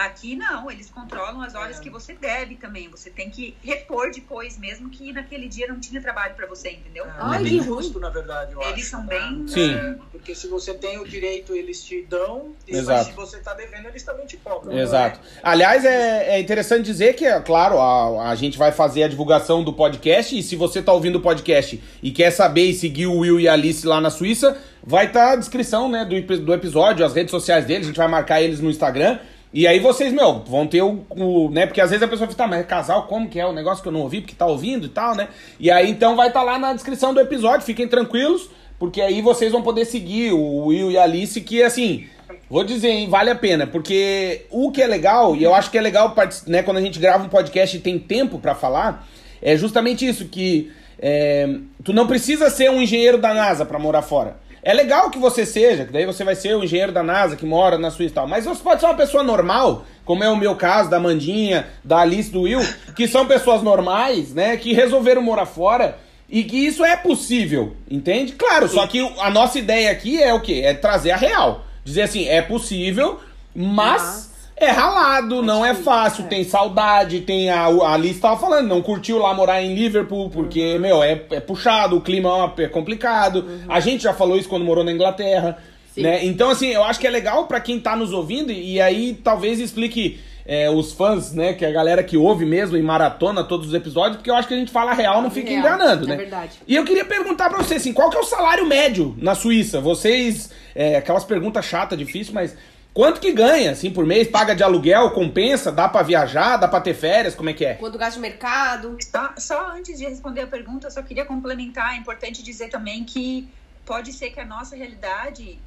[0.00, 1.80] Aqui não, eles controlam as horas É.
[1.82, 2.88] que você deve também.
[2.88, 7.04] Você tem que repor depois, mesmo que naquele dia não tinha trabalho para você, entendeu?
[7.04, 9.18] É, Ai, é bem justo, na verdade, eu Eles acho, são né?
[9.18, 9.74] bem- Sim.
[9.74, 12.52] É, porque se você tem o direito, eles te dão.
[12.66, 13.04] E Exato.
[13.10, 14.76] se você tá devendo, eles também te cobram.
[14.78, 15.20] Exato.
[15.42, 19.62] Aliás, é, é interessante dizer que, é claro, a, a gente vai fazer a divulgação
[19.62, 23.18] do podcast e se você tá ouvindo o podcast e quer saber e seguir o
[23.18, 27.04] Will e a Alice lá na Suíça, vai estar a descrição né, do, do episódio,
[27.04, 29.18] as redes sociais deles, a gente vai marcar eles no Instagram.
[29.52, 32.44] E aí vocês, meu, vão ter o, o, né, porque às vezes a pessoa fica,
[32.44, 34.86] tá, mas casal, como que é o negócio que eu não ouvi, porque tá ouvindo
[34.86, 35.28] e tal, né?
[35.58, 39.50] E aí então vai estar lá na descrição do episódio, fiquem tranquilos, porque aí vocês
[39.50, 42.06] vão poder seguir o Will e a Alice, que assim,
[42.50, 45.78] Vou dizer, hein, vale a pena, porque o que é legal, e eu acho que
[45.78, 46.12] é legal
[46.48, 49.06] né, quando a gente grava um podcast e tem tempo pra falar,
[49.40, 51.48] é justamente isso, que é,
[51.84, 54.36] tu não precisa ser um engenheiro da NASA pra morar fora.
[54.62, 57.46] É legal que você seja, que daí você vai ser o engenheiro da NASA que
[57.46, 60.36] mora na Suíça e tal, mas você pode ser uma pessoa normal, como é o
[60.36, 62.60] meu caso, da Mandinha, da Alice, do Will,
[62.94, 68.32] que são pessoas normais, né, que resolveram morar fora e que isso é possível, entende?
[68.32, 70.62] Claro, só que a nossa ideia aqui é o quê?
[70.64, 71.64] É trazer a real.
[71.84, 73.18] Dizer assim, é possível,
[73.54, 74.29] Mas-
[74.60, 79.18] é ralado, não é fácil, tem saudade, tem a, a Alice tava falando, não curtiu
[79.18, 83.44] lá morar em Liverpool, porque, meu, é, é puxado, o clima é é complicado.
[83.66, 85.56] A gente já falou isso quando morou na Inglaterra.
[85.96, 86.24] Né?
[86.24, 89.58] Então, assim, eu acho que é legal pra quem tá nos ouvindo, e aí talvez
[89.58, 93.68] explique é, os fãs, né, que é a galera que ouve mesmo e maratona todos
[93.68, 96.08] os episódios, porque eu acho que a gente fala real, não fica Real, enganando, é
[96.08, 96.16] né?
[96.16, 96.52] verdade.
[96.66, 99.80] E eu queria perguntar pra você, assim, qual que é o salário médio na Suíça?
[99.80, 102.56] Vocês, é, aquelas perguntas chatas, difíceis, mas
[102.94, 104.28] quanto que ganha, assim, por mês?
[104.28, 105.70] Paga de aluguel, compensa?
[105.72, 106.56] Dá pra viajar?
[106.56, 107.34] Dá pra ter férias?
[107.34, 107.74] Como é que é?
[107.74, 108.96] Quanto gasto de mercado?
[109.02, 111.94] Só, só antes de responder a pergunta, eu só queria complementar.
[111.94, 113.48] É importante dizer também que
[113.86, 115.58] pode ser que a nossa realidade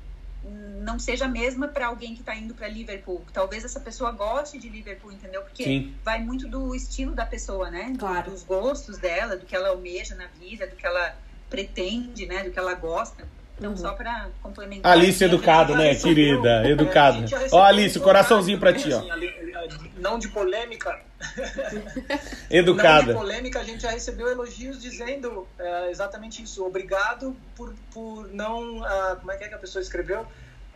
[0.82, 3.22] não seja a mesma para alguém que está indo para Liverpool.
[3.32, 5.42] Talvez essa pessoa goste de Liverpool, entendeu?
[5.42, 5.94] Porque Sim.
[6.04, 7.92] vai muito do estilo da pessoa, né?
[7.92, 8.32] Do- Claro.
[8.32, 11.16] Dos gostos dela, do que ela almeja na vida, do que ela
[11.50, 12.44] pretende, né?
[12.44, 13.26] Do que ela gosta.
[13.58, 13.78] Então, Uhum.
[13.78, 14.92] só para complementar.
[14.92, 16.50] Alice aqui, educado, Já né, querida?
[16.50, 17.26] é, a Educada.
[17.52, 18.98] Ó, Alice, um coraçãozinho pra ti, ó.
[19.00, 19.54] assim, ali-
[19.98, 21.00] Não de polêmica,
[21.72, 21.80] Não
[22.50, 23.14] de Educada.
[23.14, 26.66] polêmica, a gente já recebeu elogios dizendo é, exatamente isso.
[26.66, 28.84] Obrigado por, por não.
[28.84, 30.26] ah, como é que, é que a pessoa escreveu?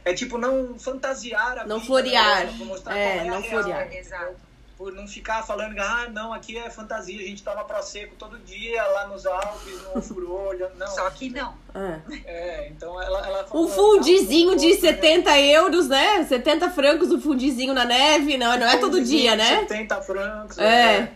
[0.05, 2.45] É tipo, não fantasiar a Não vida, florear.
[2.45, 2.55] né?
[2.57, 3.93] Vou mostrar É, qual é não florear.
[3.93, 4.46] Exato.
[4.77, 8.83] Por não ficar falando, ah, não, aqui é fantasia, a gente toma prosecco todo dia
[8.89, 10.71] lá nos Alpes, no Furolha.
[10.77, 10.85] Não.
[10.87, 11.55] Só que não.
[11.73, 11.99] Ah.
[12.25, 16.23] É, então ela, ela Um falou, fundizinho "Ah, de né?" 70 euros, né?
[16.25, 18.37] 70 francos o fundizinho na neve.
[18.37, 19.61] Não, não é todo dia, né?
[19.61, 20.57] 70 francos.
[20.59, 20.99] É.
[21.01, 21.13] né?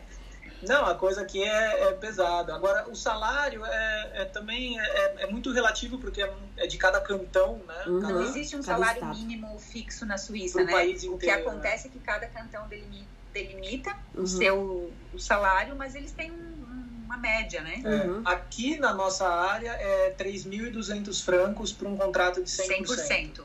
[0.64, 2.54] Não, a coisa aqui é, é pesada.
[2.56, 7.00] Agora, o salário é, é também é, é muito relativo, porque é, é de cada
[7.02, 7.84] cantão, né?
[7.88, 8.02] Uhum.
[8.02, 9.18] Cada- Não existe um salário estado.
[9.18, 10.72] mínimo fixo na Suíça, Pro né?
[10.72, 14.24] país o que inteiro, acontece é que cada cantão delimi- delimita Uhum.
[14.24, 16.52] o seu o salário, mas eles têm um-
[17.06, 17.82] uma média, né?
[17.84, 18.22] É, Uhum.
[18.24, 22.88] Aqui na nossa área é 3.200 francos para um contrato de 100%.
[22.88, 23.44] 100%.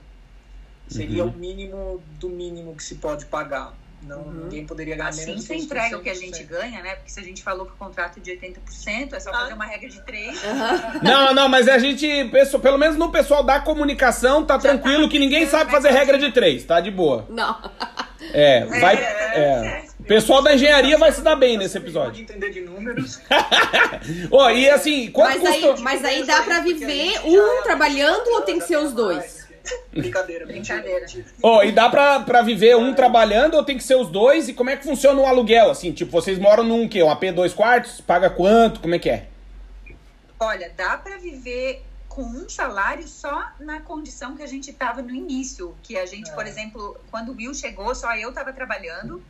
[0.89, 1.31] Seria Uhum.
[1.31, 3.75] o mínimo do mínimo que se pode pagar.
[4.03, 4.45] Não, Uhum.
[4.45, 6.21] Ninguém poderia ganhar Assim menos você que os entrega o que a 100%.
[6.37, 6.95] gente ganha, né?
[6.95, 9.41] Porque se a gente falou que o contrato é de 80%, é só Ah.
[9.41, 10.45] fazer uma regra de 3.
[10.45, 11.01] Aham.
[11.03, 12.07] Não, não, mas a gente,
[12.63, 16.63] pelo menos no pessoal da comunicação, tá tranquilo que ninguém sabe fazer regra de três,
[16.65, 17.27] tá de boa.
[17.29, 17.61] Não.
[18.33, 18.95] É, vai.
[18.97, 19.83] É.
[19.99, 22.23] O pessoal da engenharia vai se dar bem nesse Pode episódio.
[22.23, 23.21] entender de números.
[24.31, 25.85] Ó, e assim, quanto Mas aí, custou?
[25.85, 28.93] mas aí dá pra Porque a viver um já- trabalhando ou tem que ser os
[28.93, 29.45] dois?
[29.93, 31.07] Brincadeira, Brincadeira.
[31.43, 34.49] Ó, e dá pra, pra viver um trabalhando ou tem que ser os dois?
[34.49, 35.71] E como é que funciona o aluguel?
[35.71, 37.03] Assim, tipo, vocês moram num quê?
[37.03, 38.01] Um AP dois quartos?
[38.01, 38.79] Paga quanto?
[38.79, 39.25] Como é que é?
[40.39, 41.83] Olha, dá para viver
[42.17, 45.77] com um salário só na condição que a gente estava no início.
[45.83, 46.49] Que a gente, por É.
[46.49, 49.23] exemplo, quando o Will chegou, só eu estava trabalhando,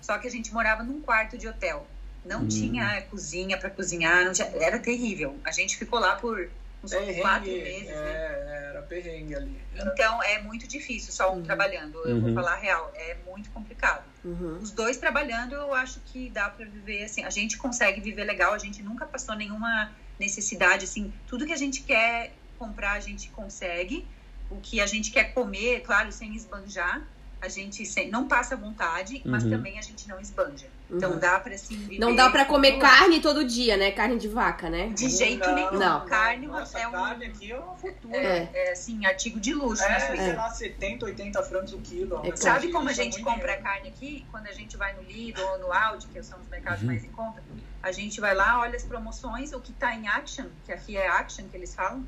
[0.00, 1.86] só que a gente morava num quarto de hotel.
[2.24, 2.48] Não Hum.
[2.48, 5.38] tinha cozinha para cozinhar, não tinha- era terrível.
[5.44, 6.50] A gente ficou lá por
[6.82, 8.68] uns quatro Perrengue, meses, é, né?
[8.70, 9.64] era perrengue ali.
[9.76, 11.96] Era- Então é muito difícil só um trabalhando.
[12.04, 12.22] Eu Uhum.
[12.22, 14.02] vou falar a real, é muito complicado.
[14.24, 14.58] Uhum.
[14.60, 17.22] Os dois trabalhando, eu acho que dá para viver assim.
[17.22, 19.92] A gente consegue viver legal, a gente nunca passou nenhuma
[20.26, 21.12] necessidade assim.
[21.26, 24.06] Tudo que a gente quer comprar, a gente consegue.
[24.50, 27.02] O que a gente quer comer, claro, sem esbanjar,
[27.40, 29.50] a gente sem, não passa vontade, mas Uhum.
[29.50, 30.66] também a gente não esbanja.
[30.88, 31.18] Então Uhum.
[31.18, 31.98] dá para assim viver.
[31.98, 33.90] Não dá pra comer com- carne todo dia, né?
[33.90, 34.90] Carne de vaca, né?
[34.90, 35.72] de jeito Não, nenhum.
[35.78, 36.06] Não.
[36.06, 38.16] Carne Nossa, é um carne aqui é uma fortuna.
[38.16, 39.96] é, é, assim, artigo de luxo, né?
[39.96, 40.22] É, Suíça.
[40.24, 42.20] sei lá, 70, 80 francos o quilo.
[42.24, 42.36] É um.
[42.36, 43.62] Sabe como a gente compra dinheiro.
[43.64, 44.24] carne aqui?
[44.30, 46.86] Quando a gente vai no Lidl ou no Aldi, que são os mercados Uhum.
[46.88, 47.42] mais em conta,
[47.82, 51.08] a gente vai lá, olha as promoções, o que tá em Action, que aqui é
[51.08, 52.06] Action que eles falam,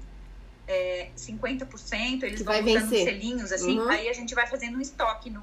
[0.69, 3.05] é 50%, eles Que vão vencer.
[3.05, 3.89] selinhos assim, Uhum.
[3.91, 5.43] aí a gente vai fazendo um estoque no,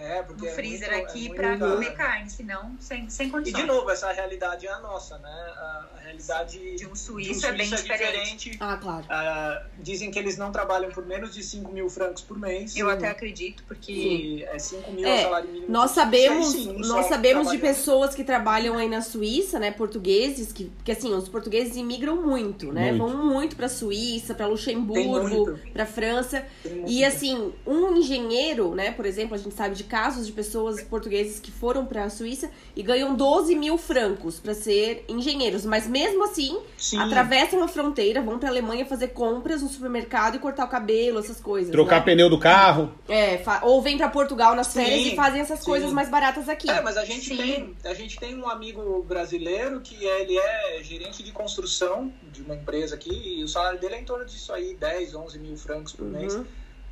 [0.00, 1.72] É, porque no é freezer muito- é aqui muito pra caro.
[1.72, 3.60] comer carne, senão sem, sem E condições.
[3.62, 5.28] de novo, essa realidade é a nossa, né?
[5.28, 8.56] A, a realidade De um suíço é bem diferente.
[8.60, 9.04] Ah, claro.
[9.08, 12.76] Ah, dizem que eles não trabalham por menos de 5 mil francos por mês.
[12.76, 15.70] Eu até acredito, porque que é 5 mil É, é, salário mínimo.
[15.72, 20.52] Nós sabemos, sim, um nós sabemos de pessoas que trabalham aí na Suíça, né, portugueses,
[20.52, 22.92] que, que assim, os portugueses imigram muito, né?
[22.92, 22.98] Muito.
[23.14, 26.44] Vão muito pra Suíça, pra Tem Luxemburgo, pra França.
[26.86, 31.40] E assim, um engenheiro, né, por exemplo, a gente sabe de casos de pessoas portugueses
[31.40, 36.58] que foram pra Suíça e ganham 12 mil francos pra ser engenheiros, mas mesmo assim,
[36.76, 36.98] Sim.
[36.98, 41.40] atravessam a fronteira, vão pra Alemanha fazer compras no supermercado e cortar o cabelo, essas
[41.40, 41.72] coisas.
[41.72, 42.04] Trocar né?
[42.04, 42.92] pneu do carro.
[43.08, 45.64] É, ou vem pra Portugal nas Sim, férias e fazem essas sim.
[45.64, 46.70] coisas mais baratas aqui.
[46.70, 51.22] É, mas a gente, tem, a gente tem um amigo brasileiro que ele é gerente
[51.22, 54.74] de construção de uma empresa aqui e o salário dele é em torno disso aí,
[54.74, 56.38] 10, 11 mil francos por mês.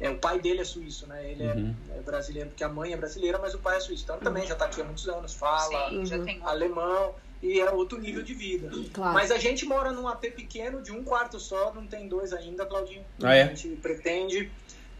[0.00, 0.06] Uhum.
[0.06, 1.30] É, o pai dele é suíço, né?
[1.30, 1.76] Ele Uhum.
[1.90, 4.04] é, é brasileiro, porque a mãe é brasileira, mas o pai é suíço.
[4.04, 6.24] Então também já tá aqui há muitos anos, fala sim, já Uhum.
[6.24, 8.70] tem alemão e é outro nível de vida.
[8.92, 9.14] Claro.
[9.14, 12.64] Mas a gente mora num AP pequeno de um quarto só, não tem dois ainda,
[12.66, 13.04] Claudinho.
[13.22, 13.42] Ah, é?
[13.42, 14.50] A gente pretende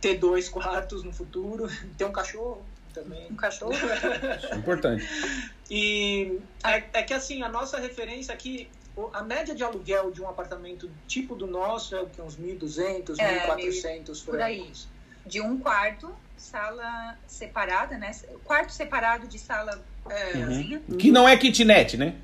[0.01, 3.31] ter dois quartos no futuro, ter um cachorro também.
[3.31, 3.73] um cachorro.
[3.73, 5.05] Isso é importante.
[5.69, 8.71] E é, é que assim, a nossa referência aqui,
[9.13, 12.21] a média de aluguel de um apartamento tipo do nosso é o que?
[12.21, 14.73] Uns 1.200, É, 1.400 por aí.
[15.25, 18.13] De um quarto, sala separada, né?
[18.45, 20.97] Quarto separado de sala É, Uhum.
[20.97, 22.15] Que não é kitnet, né?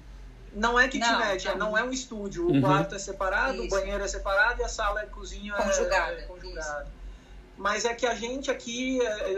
[0.54, 1.70] Não é kitnet, Não, não, não.
[1.72, 2.46] não é um estúdio.
[2.46, 2.61] O Uhum.
[2.61, 3.64] quarto é separado, Isso.
[3.66, 6.87] o banheiro é separado e a sala e a cozinha é- Conjugada, é conjugada.
[7.56, 9.32] Mas é que a gente aqui é,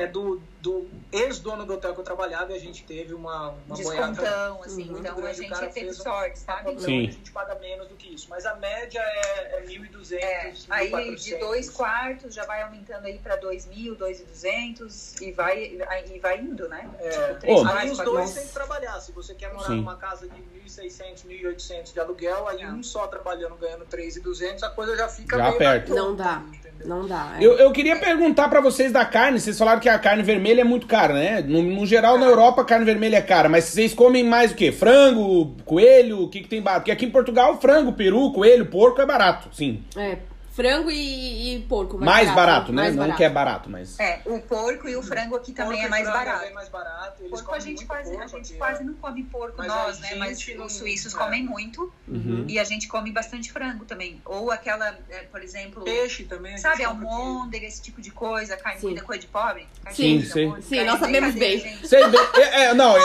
[0.00, 3.50] é- é do, do ex-dono do hotel que eu trabalhava e a gente teve uma,
[3.66, 4.82] uma boiada Descontão, assim.
[4.90, 6.72] Então a grande, o gente teve fez um- sorte, sabe?
[6.72, 7.06] Então, Sim.
[7.06, 8.26] a gente paga menos do que isso.
[8.30, 11.16] Mas a média é, é 1.200, É, aí 1.400.
[11.24, 16.68] de dois quartos já vai aumentando aí pra 2.000, 2.200 e vai, aí vai indo,
[16.68, 16.88] né?
[16.98, 17.34] É.
[17.34, 18.98] Tipo, quartos, Aí os dois têm que trabalhar.
[19.00, 19.76] Se você quer morar Sim.
[19.76, 24.96] numa casa de 1.600, 1.800 de aluguel, aí um só trabalhando ganhando 3.200, a coisa
[24.96, 25.94] já fica Já meio aperta.
[25.94, 26.42] na Não dá.
[26.48, 26.67] entendeu?
[26.84, 27.36] Não dá.
[27.38, 27.44] é.
[27.44, 29.40] Eu, eu queria perguntar pra vocês da carne.
[29.40, 31.40] Vocês falaram que a carne vermelha é muito cara, né?
[31.46, 33.48] No, no geral, na Europa, a carne vermelha é cara.
[33.48, 34.70] Mas vocês comem mais o quê?
[34.72, 36.22] Frango, coelho?
[36.22, 36.80] O que, que tem barato?
[36.82, 39.82] Porque aqui em Portugal, frango, peru, coelho, porco é barato, sim.
[39.96, 40.18] É,
[40.58, 41.96] frango e, e porco.
[41.98, 42.82] Mais barato, né?
[42.82, 43.16] mais Não barato.
[43.16, 43.96] que é barato, mas...
[44.00, 46.44] É, o porco e o frango aqui também Porco é e mais frango barato.
[46.46, 47.22] É mais barato.
[47.22, 48.84] Eles Porco a gente, quase, a porco gente aqui, quase é.
[48.84, 50.14] não come porco Mas nós, a né?
[50.16, 51.16] Mas gente os não- suíços é.
[51.16, 52.44] comem muito Uhum.
[52.48, 54.20] e a gente come bastante frango também.
[54.24, 56.54] Ou aquela, é, por exemplo, Peixe também.
[56.54, 58.96] a sabe, almôndega, esse tipo de coisa, carne Sim.
[58.96, 59.64] coisa de pobre.
[59.84, 60.40] Carne Sim, sim.
[60.46, 61.60] almôndega, Sim, é nós sabemos bem.
[61.78, 63.00] Vocês bem- é, é, não, é-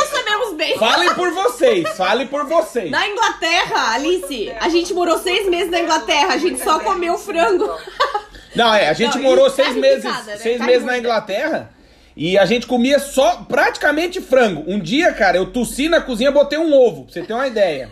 [0.55, 0.77] Bem.
[0.77, 2.89] falem por vocês, falem por vocês.
[2.91, 7.69] Na Inglaterra, Alice, a gente morou seis meses na Inglaterra, a gente só comeu frango.
[8.55, 10.37] Não, é, a gente Não, morou seis meses, picada, né?
[10.37, 10.97] seis Carne meses na.
[10.97, 11.71] Inglaterra
[12.15, 14.63] e a gente comia só praticamente frango.
[14.67, 17.47] Um dia, cara, eu tossi na cozinha e botei um ovo, pra você ter uma
[17.47, 17.89] ideia.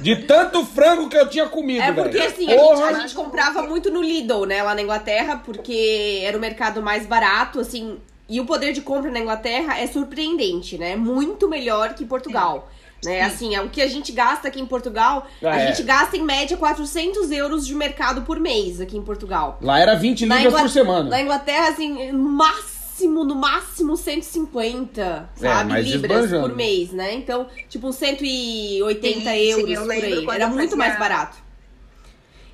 [0.00, 2.26] De tanto frango que eu tinha comido, É porque velho.
[2.30, 6.36] assim, a gente, a gente comprava muito no Lidl, né, lá na Inglaterra, porque era
[6.36, 7.98] o mercado mais barato, assim.
[8.28, 10.96] E o poder de compra na Inglaterra é surpreendente, né?
[10.96, 12.68] Muito melhor que Portugal.
[13.04, 13.20] Né?
[13.22, 15.66] Assim, é o que a gente gasta aqui em Portugal, Ah, a é.
[15.66, 19.58] gente gasta em média 400 euros de mercado por mês aqui em Portugal.
[19.60, 21.10] Lá era 20 Na libras Ingla- por semana.
[21.10, 25.82] Na Inglaterra, assim, no máximo, no máximo 150, É, sabe?
[25.82, 27.12] libras por mês, né?
[27.14, 30.26] Então, tipo, uns 180 Sim, sim, euros eu por aí.
[30.36, 31.36] Era muito mais barato.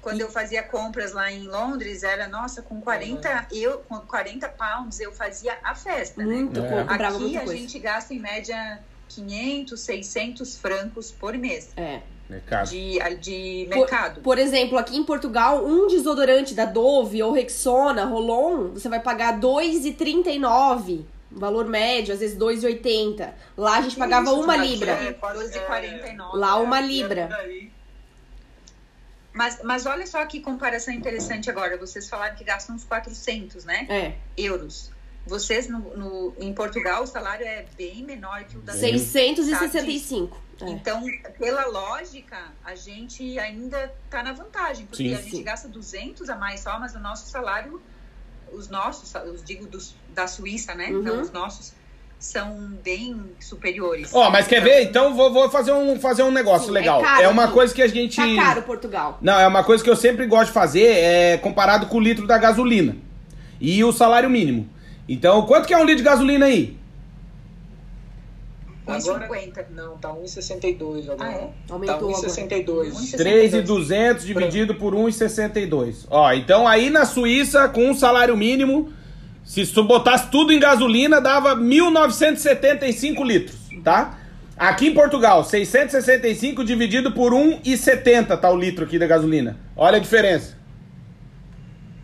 [0.09, 4.99] Quando eu fazia compras lá em Londres, era, nossa, com 40, eu, com 40 pounds
[5.01, 6.35] eu fazia a festa, né?
[6.35, 6.85] Muito, É.
[6.85, 7.61] comprava Aqui muita a coisa.
[7.61, 12.01] gente gasta em média 500, 600 francos por mês É.
[12.29, 12.69] Mercado.
[12.69, 14.21] de, de Por- mercado.
[14.21, 19.39] Por exemplo, aqui em Portugal, um desodorante da Dove ou Rexona, Rolon, você vai pagar
[19.41, 21.07] 2,39.
[21.31, 23.35] Valor médio, às vezes 2,80.
[23.57, 24.93] Lá a gente pagava Isso, uma libra.
[24.93, 26.37] é quase- 12,49.
[26.39, 27.21] Lá uma é, libra.
[27.21, 27.78] é por.
[29.33, 31.77] Mas, mas olha só que comparação interessante agora.
[31.77, 33.87] Vocês falaram que gastam uns 400, né?
[33.89, 34.15] É.
[34.37, 34.91] Euros.
[35.27, 40.41] Vocês, no, no- em Portugal, o salário é bem menor que o da 665.
[40.61, 40.71] É.
[40.71, 41.05] Então,
[41.39, 45.15] pela lógica, a gente ainda tá na vantagem, porque Sim.
[45.15, 45.43] a gente Sim.
[45.45, 47.81] gasta 200 a mais só, mas o nosso salário,
[48.53, 50.89] os nossos, os digo dos, da Suíça, né?
[50.91, 51.01] Uhum.
[51.01, 51.75] Então, os nossos
[52.19, 54.11] são bem superiores.
[54.13, 54.83] Ó, mas quer ver?
[54.83, 57.01] Então vou, vou fazer, um, fazer um negócio Sim, é legal.
[57.01, 57.53] caro É, uma aqui.
[57.55, 58.17] coisa que a gente.
[58.17, 59.19] Tá caro Portugal.
[59.23, 62.27] Não, é uma coisa que eu sempre gosto de fazer, é comparado com o litro
[62.27, 62.97] da gasolina.
[63.61, 64.69] E o salário mínimo.
[65.09, 66.77] Então, quanto que é um litro de gasolina aí?
[68.87, 69.67] Agora, 1,50.
[69.75, 71.29] não, tá 1,62 agora.
[71.29, 71.51] Ah, é?
[71.69, 72.29] Aumentou tá agora.
[72.29, 72.93] 1,62.
[72.93, 73.17] 1,62.
[73.17, 76.07] 3,200 dividido por 1,62.
[76.09, 78.91] Ó, então aí na Suíça, com um salário mínimo,
[79.49, 84.19] Se tu botasse tudo em gasolina, dava 1.975 litros, tá?
[84.55, 89.57] Aqui em Portugal, 665 dividido por 1,70 tá o litro aqui da gasolina.
[89.75, 90.55] Olha a diferença.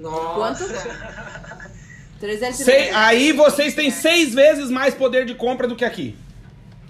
[0.00, 0.66] Quanto?
[0.66, 1.70] Nossa.
[2.18, 6.16] 300 Sei- aí vocês têm seis vezes mais poder de compra do que aqui.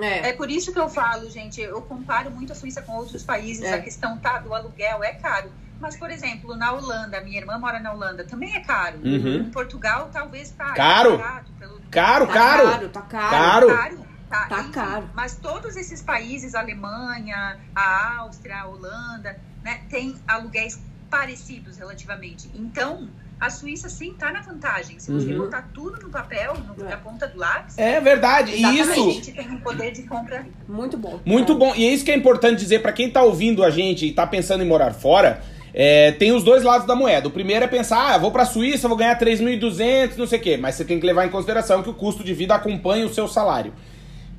[0.01, 0.29] É.
[0.29, 3.65] É por isso que eu falo, gente, eu comparo muito a Suíça com outros países,
[3.65, 3.75] É.
[3.75, 5.51] a questão tá, do aluguel é caro.
[5.81, 8.99] Mas, por exemplo, na Holanda, minha irmã mora na Holanda, também é caro.
[9.05, 9.37] Uhum.
[9.37, 11.19] Em Portugal, talvez tá Caro.
[11.19, 12.63] barato, pelo- Caro, Tá caro.
[12.71, 13.31] caro, tá caro.
[13.31, 13.69] Caro.
[13.69, 14.05] caro.
[14.31, 15.11] Tá, Tá Enfim, caro.
[15.15, 22.51] Mas todos esses países, a Alemanha, a Áustria, a Holanda, né, têm aluguéis parecidos relativamente.
[22.55, 23.09] Então,
[23.39, 24.99] a Suíça sim está na vantagem.
[24.99, 25.39] Se você Uhum.
[25.39, 26.89] botar tudo no papel, no, É.
[26.91, 28.53] na ponta do lápis, É verdade.
[28.53, 28.81] E Exatamente.
[28.81, 29.11] a isso.
[29.13, 31.21] gente tem um poder de compra Muito bom.
[31.25, 31.57] Muito É.
[31.57, 31.73] bom.
[31.77, 34.27] E é isso que é importante dizer pra quem tá ouvindo a gente e tá
[34.27, 35.43] pensando em morar fora.
[35.77, 37.27] É, tem os dois lados da moeda.
[37.27, 40.57] O primeiro é pensar, ah, vou pra Suíça, vou ganhar 3.200, não sei o quê.
[40.57, 43.27] Mas você tem que levar em consideração que o custo de vida acompanha o seu
[43.27, 43.73] salário.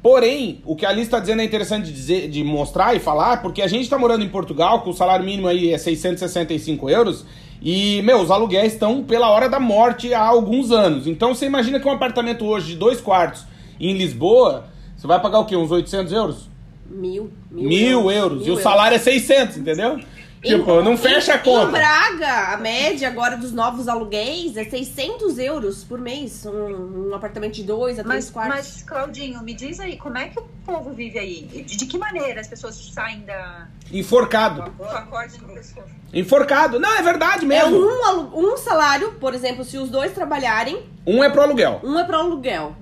[0.02, 3.42] Porém, o que a Alice está dizendo é interessante de, dizer, de mostrar e falar,
[3.42, 7.26] porque a gente está morando em Portugal, com o salário mínimo aí é 665 euros,
[7.62, 11.08] e, meu, os aluguéis estão pela hora da morte há alguns anos.
[11.08, 13.46] Então você imagina que um apartamento hoje de dois quartos
[13.80, 14.66] em Lisboa,
[14.96, 15.56] você vai pagar o quê?
[15.56, 16.50] Uns 800 euros?
[16.88, 17.32] Mil.
[17.50, 18.44] Mil, Mil, euros.
[18.44, 20.00] E Mil o salário é 600, entendeu?
[20.46, 21.72] Tipo, não fecha a Em conta.
[21.72, 26.46] Braga, a média agora dos novos aluguéis é 600 euros por mês.
[26.46, 28.56] Um, um apartamento de dois a três Mas, quartos.
[28.74, 31.44] mas, Claudinho, me diz aí, como é que o povo vive aí?
[31.52, 34.70] De, de que maneira as pessoas saem da, Enforcado.
[34.72, 35.88] do acorde no pescoço?
[36.14, 36.80] Enforcado.
[36.80, 37.78] Não, é verdade É mesmo.
[37.78, 41.82] um, alu- um salário, por exemplo, se os dois trabalharem, Um é pro aluguel.
[41.84, 42.76] um é para aluguel.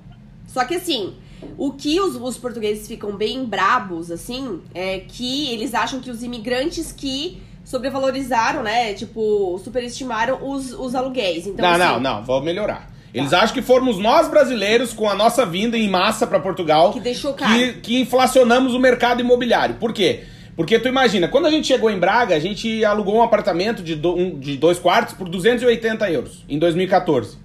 [0.47, 1.15] Só que assim,
[1.57, 6.21] o que os, os portugueses ficam bem brabos, assim, é que eles acham que os
[6.21, 8.93] imigrantes que sobrevalorizaram, né?
[8.93, 11.47] Tipo, superestimaram os, os aluguéis.
[11.47, 12.89] Então, não, assim, não, não, vou melhorar.
[13.13, 16.99] Eles acham que fomos nós brasileiros, com a nossa vinda em massa pra Portugal, Que
[16.99, 17.53] deixou caro.
[17.53, 19.75] que, que inflacionamos o mercado imobiliário.
[19.75, 20.23] Por quê?
[20.55, 23.95] Porque tu imagina, quando a gente chegou em Braga, a gente alugou um apartamento de,
[23.95, 27.37] do- um- de dois quartos por 280 euros em 2014.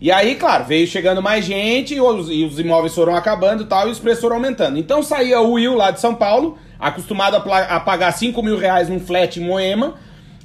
[0.00, 3.66] E aí, claro, veio chegando mais gente e os, e os imóveis foram acabando e
[3.66, 4.78] tal, e os preços foram aumentando.
[4.78, 8.88] Então saía o Will lá de São Paulo, acostumado a, a pagar 5 mil reais
[8.88, 9.94] num flat em Moema.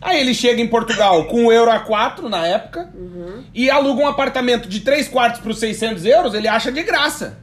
[0.01, 2.89] Aí ele chega em Portugal com um euro a 4 na época
[3.53, 7.37] e aluga um apartamento de 3 quartos por 600 euros, ele acha de graça.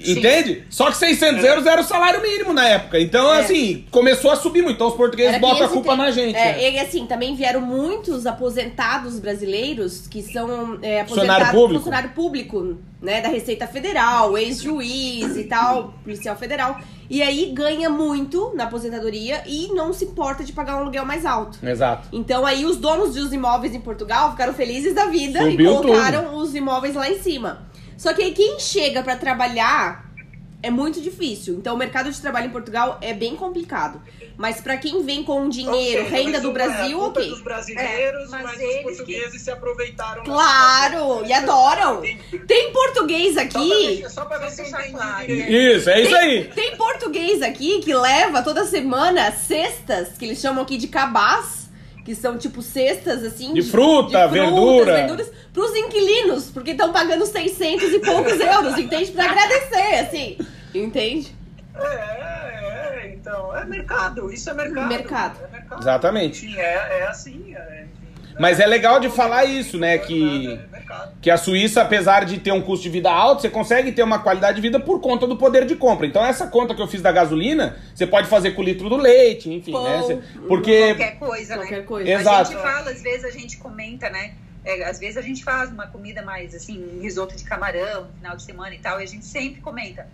[0.00, 0.64] Entende?
[0.70, 3.00] Só que 600 euros era o salário mínimo na época.
[3.00, 3.40] Então, É.
[3.40, 4.76] assim, começou a subir muito.
[4.76, 5.74] Então os portugueses Era botam a 530.
[5.74, 6.32] culpa na gente.
[6.34, 6.62] né?
[6.64, 11.74] É, e assim, também vieram muitos aposentados brasileiros que são é, Funcionário aposentados público.
[11.80, 16.78] funcionário público, né, da Receita Federal, ex-juiz e tal, policial federal.
[17.10, 21.26] E aí ganha muito na aposentadoria e não se importa de pagar um aluguel mais
[21.26, 21.58] alto.
[21.62, 22.08] Exato.
[22.12, 26.36] Então aí os donos dos imóveis em Portugal ficaram felizes da vida Subiu e colocaram
[26.36, 27.62] os imóveis lá em cima.
[27.96, 30.04] Só que aí quem chega pra trabalhar
[30.62, 31.54] é muito difícil.
[31.54, 34.00] Então o mercado de trabalho em Portugal é bem complicado.
[34.36, 37.30] Mas pra quem vem com dinheiro, seja, renda do resumo é, Brasil, a culpa ok.
[37.30, 40.24] dos brasileiros, É, mas mas, eles os portugueses se aproveitaram.
[40.24, 42.04] Claro, e adoram.
[42.04, 42.38] Entendi.
[42.46, 44.04] Tem português Só pra aqui.
[44.08, 45.52] Só pra ver se eu Só pra deixar direito.
[45.52, 46.44] Isso, é isso aí.
[46.48, 51.63] Tem português aqui que leva toda semana cestas, que eles chamam aqui de cabaz,
[52.04, 54.94] que são tipo cestas assim De fruta, verdura.
[54.94, 59.10] verduras, pros inquilinos, porque estão pagando 600 e poucos euros, entende?
[59.12, 60.38] Pra agradecer, assim.
[60.74, 61.34] Entende?
[61.74, 64.88] É, é, é, então, é mercado, isso é mercado.
[64.88, 65.38] Mercado.
[65.48, 65.80] É mercado.
[65.82, 66.44] Exatamente.
[66.46, 68.34] Enfim, é, é assim, é, enfim.
[68.38, 69.96] Mas é legal de falar isso, né?
[69.98, 71.12] Que, É mercado.
[71.20, 74.18] que a Suíça, apesar de ter um custo de vida alto, você consegue ter uma
[74.18, 76.06] qualidade de vida por conta do poder de compra.
[76.06, 78.96] Então, essa conta que eu fiz da gasolina, você pode fazer com o litro do
[78.96, 79.98] leite, enfim, Pão, né?
[79.98, 80.16] Você-
[80.46, 80.94] porque.
[80.94, 81.62] Qualquer coisa, né?
[81.62, 82.10] Qualquer coisa.
[82.10, 82.40] Exato.
[82.40, 84.34] A gente fala, às vezes a gente comenta, né?
[84.64, 88.12] É, às vezes a gente faz uma comida mais assim, um risoto de camarão no
[88.14, 90.06] final de semana e tal, e a gente sempre comenta.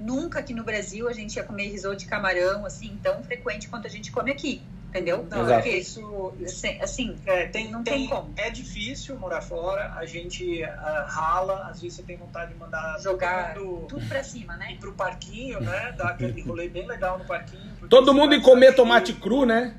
[0.00, 3.86] Nunca aqui no Brasil a gente ia comer risoto de camarão assim tão frequente quanto
[3.86, 5.26] a gente come aqui, entendeu?
[5.30, 5.52] Não, Exato.
[5.52, 8.32] é que isso, Assim, assim, É, tem, Não tem, tem como.
[8.36, 12.98] É difícil morar fora, a gente ah, rala, às vezes você tem vontade de mandar
[13.00, 14.72] jogar todo mundo tudo pra cima, né?
[14.72, 15.94] ir pro parquinho, né?
[15.96, 17.70] Dar aquele rolê bem legal no parquinho.
[17.78, 19.76] porque Todo mundo em comer tomate cru, né?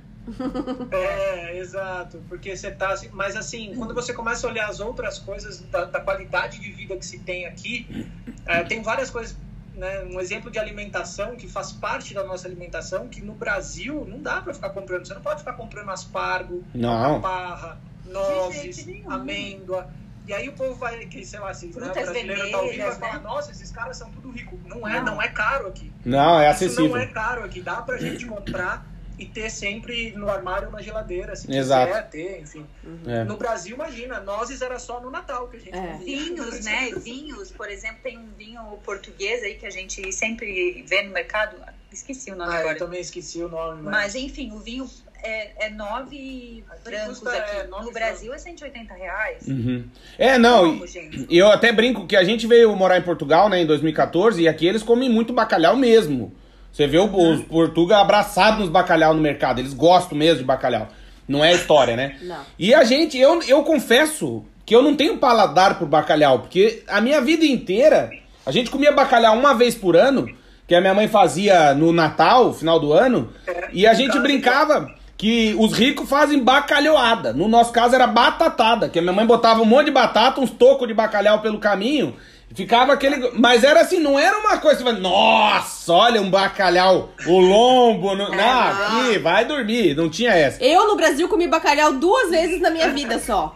[0.91, 5.17] É, exato, porque você tá assim, mas assim, quando você começa a olhar as outras
[5.17, 8.07] coisas da, da qualidade de vida que se tem aqui,
[8.45, 9.35] é, tem várias coisas,
[9.79, 14.21] né, um exemplo de alimentação que faz parte da nossa alimentação, que no Brasil não
[14.21, 17.21] dá para ficar comprando, você não pode ficar comprando aspargo, Não.
[17.21, 19.89] parra, De nozes, amêndoa.
[20.27, 22.75] E aí o povo vai, que, sei lá, assim, né, o Frutas brasileiro tá ouvindo
[22.75, 23.19] e vai falar, né?
[23.23, 24.59] nossa, esses caras são tudo ricos.
[24.65, 25.15] Não é, Não.
[25.15, 25.91] não é caro aqui.
[26.05, 26.89] Não, é Isso acessível.
[26.89, 28.85] não é caro aqui, dá pra gente comprar
[29.19, 31.87] e ter sempre no armário ou na geladeira, se Exato.
[31.87, 32.65] quiser ter, enfim.
[33.05, 33.23] É.
[33.25, 35.87] No Brasil, imagina, nozes era só no Natal que a gente É.
[35.93, 36.05] comia.
[36.05, 36.89] Vinhos, né?
[37.03, 41.57] Vinhos, por exemplo, tem um vinho português aí que a gente sempre vê no mercado.
[41.91, 42.77] Esqueci o nome Ah, eu agora.
[42.77, 43.91] também esqueci o nome, mas...
[43.93, 44.87] Mas enfim, o vinho
[45.23, 47.57] é, é nove brancos custa, aqui.
[47.57, 49.47] é, nove no Brasil é 180 reais.
[49.47, 49.83] Uhum.
[50.17, 50.77] É, não.
[50.79, 50.85] Como,
[51.29, 54.65] eu até brinco que a gente veio morar em Portugal, né, em 2014, e aqui
[54.65, 56.31] eles comem muito bacalhau mesmo.
[56.71, 60.87] Você vê o- os portugueses abraçados nos bacalhau no mercado, eles gostam mesmo de bacalhau.
[61.27, 62.15] Não é história, né?
[62.23, 62.37] Não.
[62.57, 67.01] E a gente, eu, eu confesso que eu não tenho paladar por bacalhau, porque a
[67.01, 68.11] minha vida inteira,
[68.45, 70.29] a gente comia bacalhau uma vez por ano,
[70.67, 73.29] que a minha mãe fazia no Natal, final do ano,
[73.73, 77.33] e a gente brincava que os ricos fazem bacalhoada.
[77.33, 80.51] No nosso caso era batatada, que a minha mãe botava um monte de batata, uns
[80.51, 82.15] tocos de bacalhau pelo caminho,
[82.53, 83.31] ficava aquele.
[83.33, 84.77] Mas era assim, não era uma coisa.
[84.79, 88.15] você fala, Nossa, olha um bacalhau, o lombo.
[88.15, 88.29] No...
[88.29, 89.95] Não, aqui, vai dormir.
[89.95, 90.63] Não tinha essa.
[90.63, 93.55] Eu no Brasil comi bacalhau duas vezes na minha vida só.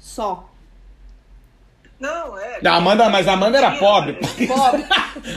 [0.00, 0.48] Só.
[2.00, 2.60] Não, é...
[2.66, 4.18] A Amanda, mas a Amanda era pobre.
[4.46, 4.84] Pobre.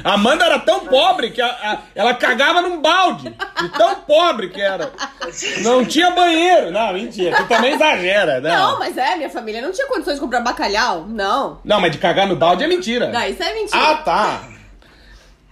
[0.03, 3.33] A Amanda era tão pobre que a- a- ela cagava num balde.
[3.61, 4.91] De tão pobre que era.
[5.61, 6.71] Não tinha banheiro.
[6.71, 7.37] Não, mentira.
[7.37, 8.41] Tu também exagera.
[8.41, 11.05] Não, Não, mas é, minha família não tinha condições de comprar bacalhau.
[11.07, 11.59] Não.
[11.63, 13.07] não mas de cagar no balde é mentira.
[13.09, 13.79] Não, isso é mentira.
[13.81, 14.41] Ah, tá.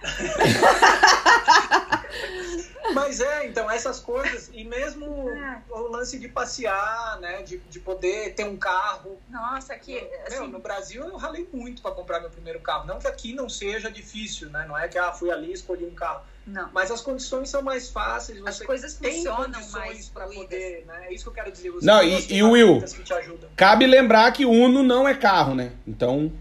[2.94, 5.06] Mas é, então, essas coisas, e mesmo
[5.70, 9.20] o lance de passear, né, de, de poder ter um carro.
[9.28, 9.92] Nossa, aqui,
[10.30, 12.86] Meu, assim, no Brasil eu ralei muito para comprar meu primeiro carro.
[12.86, 14.64] Não que aqui não seja difícil, né?
[14.68, 16.22] Não é que ah, fui ali e escolhi um carro.
[16.46, 16.70] não.
[16.72, 18.38] Mas as condições são mais fáceis.
[18.46, 21.06] As Você coisas tem funcionam mais para poder, né?
[21.08, 21.70] É isso que eu quero dizer.
[21.70, 22.80] Você Não, e- e o Will?
[22.82, 23.46] que.
[23.56, 25.72] Cabe lembrar que Uno não é carro, né?
[25.86, 26.32] Então.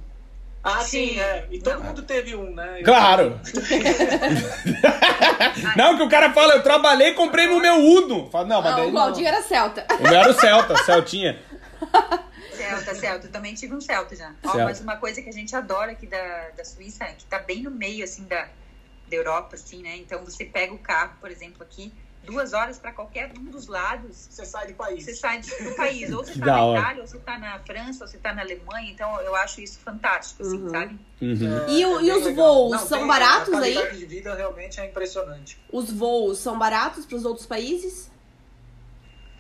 [0.68, 1.20] Ah, sim, Sim.
[1.20, 1.46] é.
[1.52, 1.84] E todo Não.
[1.84, 2.80] mundo teve um, né?
[2.80, 3.40] Eu- Claro!
[5.78, 8.30] não, que o cara fala, eu trabalhei e comprei no meu Uno.
[8.32, 8.92] Fala, não, mas Não, daí o.
[8.92, 9.86] Claudinho era Celta.
[10.00, 11.40] O meu era o Celta, Celtinha.
[12.52, 14.32] Celta, Celta, eu também tive um Celta já.
[14.44, 14.66] Ó, Celta.
[14.66, 17.62] mas uma coisa que a gente adora aqui da, da Suíça é que tá bem
[17.62, 18.48] no meio, assim, da,
[19.08, 19.96] da Europa, assim, né?
[19.98, 21.94] Então você pega o carro, por exemplo, aqui,
[22.26, 24.28] duas horas para qualquer um dos lados.
[24.30, 25.04] Você sai de país.
[25.06, 26.80] Você sai do país, ou você tá da na hora.
[26.80, 28.92] Itália, ou você tá na França, ou você tá na Alemanha.
[28.92, 30.70] Então eu acho isso fantástico, assim, Uhum.
[30.70, 31.00] sabe?
[31.22, 31.70] Uhum.
[31.70, 32.46] E o- e bem os legal.
[32.70, 33.74] voos são tem- baratos a aí?
[33.74, 35.58] qualidade de vida realmente é impressionante.
[35.72, 38.12] Os voos são baratos pros outros países?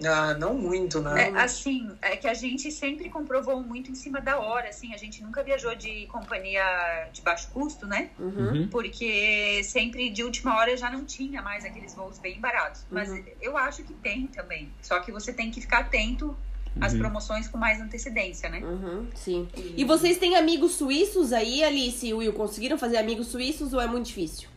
[0.04, 1.30] Ah, não muito, né?
[1.30, 4.98] É, assim, é que a gente sempre comprovou muito em cima da hora, assim, a
[4.98, 8.10] gente nunca viajou de companhia de baixo custo, né?
[8.20, 8.36] Uhum.
[8.36, 8.68] Uhum.
[8.68, 12.86] Porque sempre de última hora já não tinha mais aqueles voos bem baratos.
[12.92, 13.24] Mas Uhum.
[13.42, 14.70] eu acho que tem também.
[14.82, 16.36] Só que você tem que ficar atento
[16.82, 17.00] às Uhum.
[17.00, 18.60] promoções com mais antecedência, né?
[18.60, 19.48] Uhum, sim.
[19.78, 22.34] E vocês têm amigos suíços aí, Alice e Will?
[22.34, 24.50] Conseguiram fazer amigos suíços ou é muito difícil?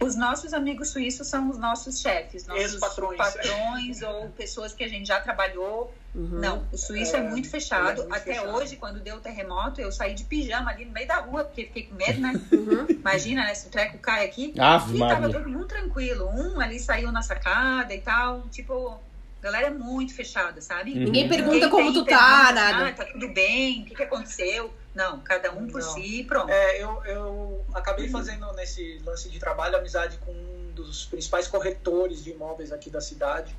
[0.00, 3.16] Os nossos amigos suíços são os nossos chefes, nossos Ex-patrões.
[3.16, 5.94] patrões ou pessoas que a gente já trabalhou.
[6.14, 6.38] Uhum.
[6.40, 7.90] Não, o suíço é, É, muito ele fechado.
[8.02, 8.54] é muito Até fechado.
[8.54, 11.64] hoje, quando deu o terremoto, eu saí de pijama ali no meio da rua, porque
[11.66, 12.32] fiquei com medo, né?
[12.52, 12.86] Uhum.
[12.90, 13.54] Imagina, né?
[13.54, 14.52] Se o treco cai aqui.
[14.58, 15.34] Ave E tava Maria.
[15.38, 16.28] todo mundo tranquilo.
[16.28, 18.42] Um ali saiu na sacada e tal.
[18.50, 18.98] Tipo,
[19.40, 20.92] a galera é muito fechada, sabe?
[20.92, 20.98] Uhum.
[21.04, 22.88] Ninguém pergunta Ninguém como tu tá, pergunta, nada.
[22.88, 24.72] Ah, tá tudo bem, o que, que aconteceu?
[24.94, 25.92] Não, cada um por Não.
[25.92, 26.50] si e pronto.
[26.50, 32.22] É, eu, eu acabei fazendo nesse lance de trabalho amizade com um dos principais corretores
[32.22, 33.54] de imóveis aqui da cidade.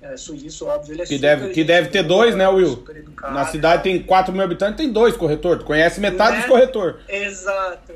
[0.00, 0.94] É, suíço, óbvio.
[0.94, 2.84] Ele é Que super deve- que deve ter dois, né, Will?
[3.22, 5.58] Na cidade tem 4 mil habitantes, tem dois corretor.
[5.60, 6.38] Tu conhece metade Né?
[6.40, 7.00] dos corretor.
[7.08, 7.92] Exato.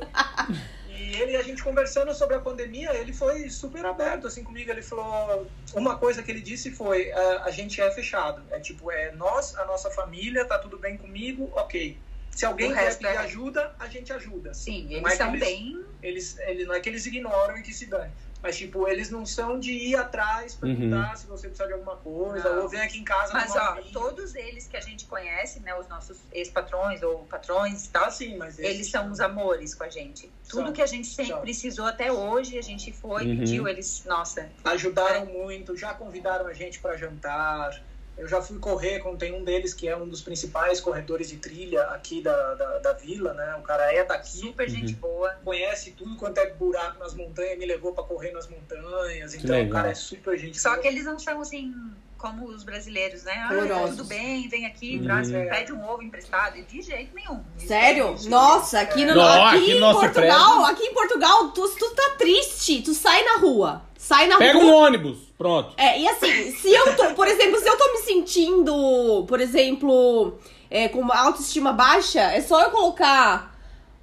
[0.88, 4.70] E ele, a gente conversando sobre a pandemia, ele foi super aberto assim comigo.
[4.70, 8.40] Ele falou, uma coisa que ele disse foi, a, a gente é fechado.
[8.52, 11.98] É tipo, é nós, a nossa família, tá tudo bem comigo, ok.
[12.36, 14.52] Se alguém quer pedir é- ajuda, a gente ajuda.
[14.52, 15.84] Sim, Não eles é que são eles- bem.
[16.02, 18.12] Eles, ele, não é que eles ignoram e que se dane.
[18.42, 22.52] Mas, tipo, eles não são de ir atrás, perguntar se você precisa de alguma coisa,
[22.54, 22.62] Não.
[22.64, 23.90] ou vem aqui em casa Mas, ó, vinho.
[23.92, 25.74] todos eles que a gente conhece, né?
[25.74, 29.82] Os nossos ex-patrões ou patrões e tal, Tá sim, mas eles são os amores com
[29.84, 30.30] a gente.
[30.48, 30.72] Tudo São.
[30.74, 31.40] que a gente sempre São.
[31.40, 33.38] precisou até hoje, a gente foi, Uhum.
[33.38, 34.48] pediu, eles, nossa.
[34.62, 35.24] ajudaram É.
[35.24, 37.82] muito, já convidaram a gente para jantar.
[38.16, 41.36] Eu já fui correr com tem um deles que é um dos principais corredores de
[41.36, 43.56] trilha aqui da, da, da vila, né?
[43.56, 45.30] O cara é daqui, Super gente boa.
[45.44, 49.34] conhece tudo quanto é buraco nas montanhas, me levou para correr nas montanhas.
[49.34, 50.80] Que Então o cara é super gente Só boa.
[50.82, 51.74] que eles não são assim
[52.18, 53.32] como os brasileiros, né?
[53.44, 53.96] Ah, Calorosos.
[53.96, 55.04] tudo bem, vem aqui, Uhum.
[55.04, 55.44] traz, É.
[55.46, 56.54] pede um ovo emprestado.
[56.62, 57.40] De jeito nenhum.
[57.58, 58.16] Sério?
[58.28, 62.10] Nossa, aqui, no, Não, aqui, aqui em nosso Portugal, aqui em Portugal, tu, tu tá
[62.18, 63.82] triste, tu sai na rua.
[63.98, 64.64] Sai na Pega rua.
[64.64, 65.18] um ônibus.
[65.36, 65.74] Pronto.
[65.76, 70.38] É, e assim, se eu tô, por exemplo, se eu tô me sentindo, por exemplo,
[70.70, 73.55] é, com uma autoestima baixa, é só eu colocar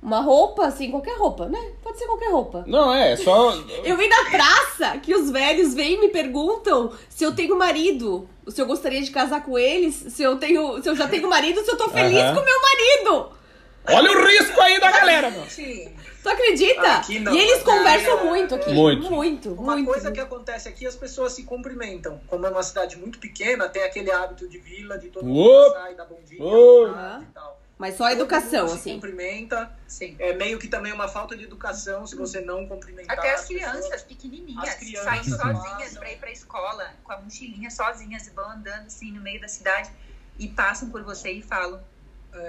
[0.03, 1.71] Uma roupa, assim, qualquer roupa, né?
[1.81, 2.65] Pode ser qualquer roupa.
[2.67, 3.53] Não, é, só.
[3.85, 8.27] Eu vi na praça que os velhos vêm e me perguntam se eu tenho marido,
[8.49, 11.63] se eu gostaria de casar com eles, se eu tenho, se eu já tenho marido,
[11.63, 12.35] se eu tô feliz Aham.
[12.35, 13.29] com meu marido.
[13.85, 15.31] Olha o risco aí da galera.
[15.49, 15.93] Sim.
[16.21, 16.81] Tu acredita?
[16.93, 18.73] Aqui não, e eles conversam é- muito aqui.
[18.73, 19.11] Muito.
[19.11, 19.87] Muito, Uma muito.
[19.87, 22.19] coisa que acontece aqui, as pessoas se cumprimentam.
[22.27, 25.91] Como é uma cidade muito pequena, tem aquele hábito de vila, de todo mundo passar
[25.91, 27.59] e dar bom dia, tarde e tal.
[27.83, 28.91] Mas só a educação, mundo assim.
[28.91, 29.69] Se cumprimenta.
[29.85, 30.15] Sim.
[30.17, 33.19] É meio que também uma falta de educação se você não cumprimentar.
[33.19, 33.71] Até as pessoas.
[33.71, 38.29] crianças pequenininhas As crianças saem sozinhas pra ir pra escola, com a mochilinha sozinhas, e
[38.29, 39.89] vão andando assim no meio da cidade
[40.39, 41.83] e passam por você e falam,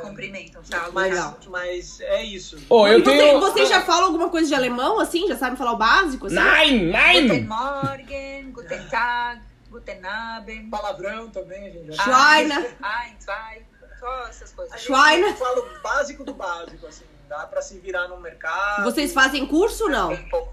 [0.02, 0.92] cumprimentam, sabe?
[0.92, 1.38] Mas, Legal.
[1.48, 2.56] mas é isso.
[2.70, 3.40] Ô, eu você, tenho.
[3.40, 5.26] você já fala alguma coisa de alemão, assim?
[5.26, 6.36] Já sabe falar o básico, assim?
[6.36, 7.46] Nine, Guten nine!
[7.48, 12.52] Morgen, Guten Tag, Guten Abend, Palavrão também, a gente já Schweine.
[12.80, 13.66] Ein, zwei,
[14.04, 14.80] só essas coisas.
[14.80, 15.22] Schweine.
[15.30, 17.04] Eu falo o básico do básico, assim.
[17.28, 18.84] Dá pra se virar no mercado.
[18.84, 20.12] Vocês fazem curso ou não?
[20.12, 20.52] Um pouco.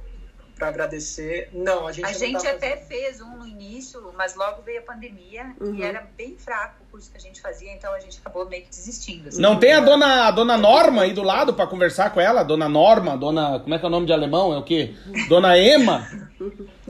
[0.55, 1.49] Pra agradecer.
[1.53, 2.87] Não, a gente A não gente tá até fazendo.
[2.87, 5.73] fez um no início, mas logo veio a pandemia Uhum.
[5.73, 8.61] e era bem fraco o curso que a gente fazia, então a gente acabou meio
[8.63, 9.29] que desistindo.
[9.29, 9.41] assim.
[9.41, 12.43] Não tem a dona, a dona Norma aí do lado pra conversar com ela?
[12.43, 13.59] Dona Norma, dona.
[13.59, 14.53] Como é que é o nome de alemão?
[14.53, 14.93] É o quê?
[15.27, 16.07] Dona Ema?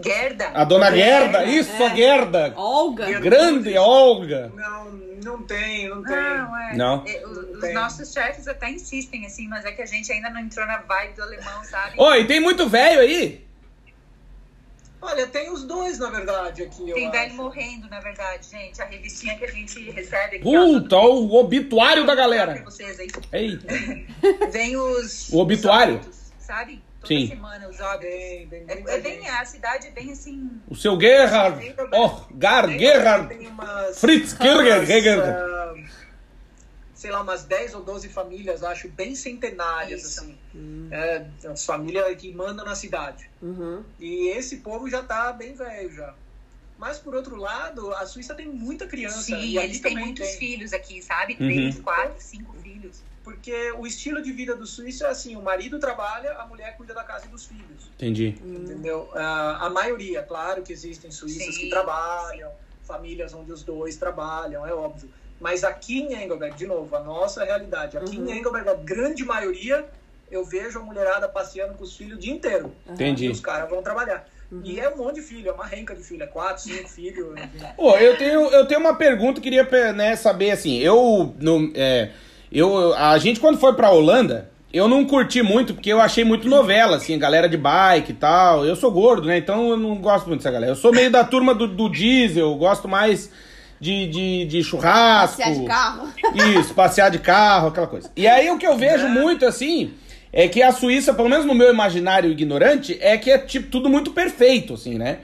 [0.03, 0.49] Gerda?
[0.53, 1.45] A dona Gerda?
[1.45, 2.53] Isso, a Gerda!
[2.57, 3.20] Olga?
[3.22, 4.51] Grande Olga!
[4.53, 4.91] Não,
[5.24, 6.15] não tem, não tem.
[6.15, 6.76] Não, é.
[6.76, 7.03] Não.
[7.07, 7.74] É, Os Tem.
[7.74, 11.13] nossos chefes até insistem, assim, mas é que a gente ainda não entrou na vibe
[11.15, 11.95] do alemão, sabe?
[11.97, 13.45] Oi, tem muito velho aí?
[15.03, 16.88] Olha, tem os dois, na verdade, aqui.
[16.88, 17.36] eu Tem velho acho.
[17.36, 18.80] morrendo, na verdade, gente.
[18.82, 20.55] A revistinha que a gente recebe aqui.
[20.55, 22.61] ó, Puta, o obituário da galera.
[22.63, 23.07] vocês aí.
[23.34, 23.67] Eita.
[24.51, 25.30] Vem os.
[25.30, 25.95] O obituário?
[25.95, 26.84] os óbitos, sabe?
[27.02, 27.28] Toda Sim.
[27.28, 28.10] semana os óbitos.
[28.10, 30.52] Tem, tem É, muita é bem, a cidade é bem assim.
[30.70, 31.76] O seu Gerhard.
[31.93, 33.28] Oh, Gar, Gerhard.
[33.95, 35.22] Fritz Kirger, Gerhard.
[35.28, 35.74] ah,
[36.93, 40.20] sei lá, umas 10 ou 12 famílias, acho, bem centenárias, Isso.
[40.22, 40.38] assim.
[40.91, 43.28] É, as famílias que mandam na cidade.
[43.41, 43.84] Uhum.
[43.99, 46.14] E esse povo já tá bem velho já.
[46.78, 49.22] Mas, por outro lado, a Suíça tem muita criança.
[49.22, 50.38] Sim, e aqui eles têm muitos tem.
[50.38, 51.34] filhos aqui, sabe?
[51.34, 51.47] Uhum.
[51.47, 52.70] Três, quatro, cinco filhos.
[53.24, 56.93] Porque o estilo de vida do suíço é assim, o marido trabalha, a mulher cuida
[56.93, 57.89] da casa e dos filhos.
[57.95, 58.36] Entendi.
[58.43, 59.09] Entendeu?
[59.13, 61.61] Ah, a maioria, claro que existem suíças Sim.
[61.61, 62.51] que trabalham,
[62.84, 65.09] famílias onde os dois trabalham, é óbvio.
[65.39, 67.97] Mas aqui em Engelberg, de novo, a nossa realidade.
[67.97, 68.28] Aqui Uhum.
[68.30, 69.86] em Engelberg, a grande maioria,
[70.32, 72.74] eu vejo a mulherada passeando com os filhos o dia inteiro.
[72.89, 73.26] Entendi.
[73.26, 74.28] E os caras vão trabalhar.
[74.63, 77.39] E é um monte de filho, é uma renca de filho, é quatro, cinco filhos.
[77.78, 79.63] Pô, eu tenho, eu tenho uma pergunta, eu queria
[79.93, 82.11] né, saber assim, eu, no, é,
[82.52, 86.47] eu, a gente quando foi pra Holanda, eu não curti muito, porque eu achei muito
[86.47, 90.28] novela, assim, galera de bike e tal, eu sou gordo, né, então eu não gosto
[90.28, 93.30] muito dessa galera, eu sou meio da turma do, do diesel, eu gosto mais
[93.80, 95.38] de, de, de churrasco.
[95.38, 96.08] Passear de carro.
[96.60, 98.12] Isso, passear de carro, aquela coisa.
[98.16, 99.93] E aí o que eu vejo muito assim
[100.32, 103.89] é que a Suíça, pelo menos no meu imaginário ignorante, é que é tipo tudo
[103.89, 105.20] muito perfeito, assim, né?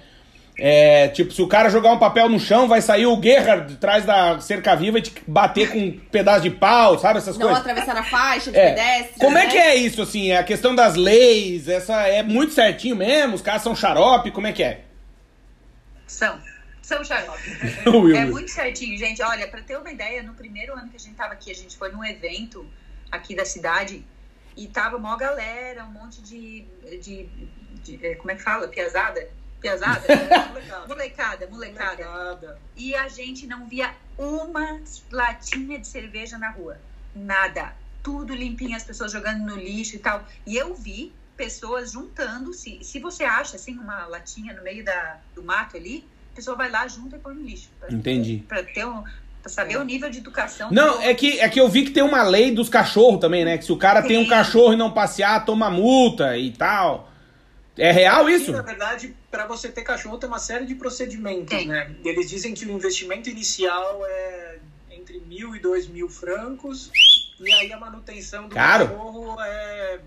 [0.59, 3.79] É, tipo, se o cara jogar um papel no chão, vai sair o Gerhard de
[3.79, 7.19] trás da cerca viva e te bater com um pedaço de pau, sabe?
[7.19, 7.61] Essas Não coisas.
[7.61, 8.69] atravessar a faixa de É.
[8.73, 9.19] pedestre.
[9.19, 9.49] Como é né?
[9.51, 10.31] que é isso, assim?
[10.31, 13.35] A questão das leis, essa é muito certinho mesmo?
[13.35, 14.81] Os caras são xarope, como é que é?
[16.07, 16.39] São.
[16.81, 17.37] São xarope.
[18.17, 19.21] É muito certinho, gente.
[19.21, 21.77] Olha, pra ter uma ideia, no primeiro ano que a gente tava aqui, a gente
[21.77, 22.65] foi num evento
[23.11, 24.03] aqui da cidade
[24.55, 26.65] e tava mó galera, um monte de.
[27.01, 27.29] de,
[27.83, 28.67] de- eh, como é que fala?
[28.69, 29.27] Piazada?
[29.59, 30.01] Piazada?
[30.87, 31.47] Molecada.
[31.47, 32.59] molecada.
[32.75, 34.79] E a gente não via uma
[35.11, 36.77] latinha de cerveja na rua.
[37.15, 37.73] Nada.
[38.03, 40.23] Tudo limpinho, as pessoas jogando no lixo e tal.
[40.45, 42.53] E eu vi pessoas juntando.
[42.53, 46.55] Se, se você acha assim uma latinha no meio da, do mato ali, a pessoa
[46.55, 47.69] vai lá, junta e põe no lixo.
[47.79, 48.43] Pra, Entendi.
[48.47, 49.03] Pra, ter um,
[49.41, 50.71] pra saber o nível de educação.
[50.71, 53.57] Não, é que, é que eu vi que tem uma lei dos cachorros também, né?
[53.57, 54.29] Que se o cara tem um Sim.
[54.29, 57.11] cachorro e não passear, toma multa e tal.
[57.77, 58.49] É real isso?
[58.51, 61.67] E, na verdade, para você ter cachorro tem uma série de procedimentos, Tem.
[61.67, 61.95] né?
[62.03, 64.59] Eles dizem que o investimento inicial é
[64.91, 66.91] entre mil e dois mil francos
[67.39, 68.87] e aí a manutenção do Caro.
[68.87, 69.99] cachorro é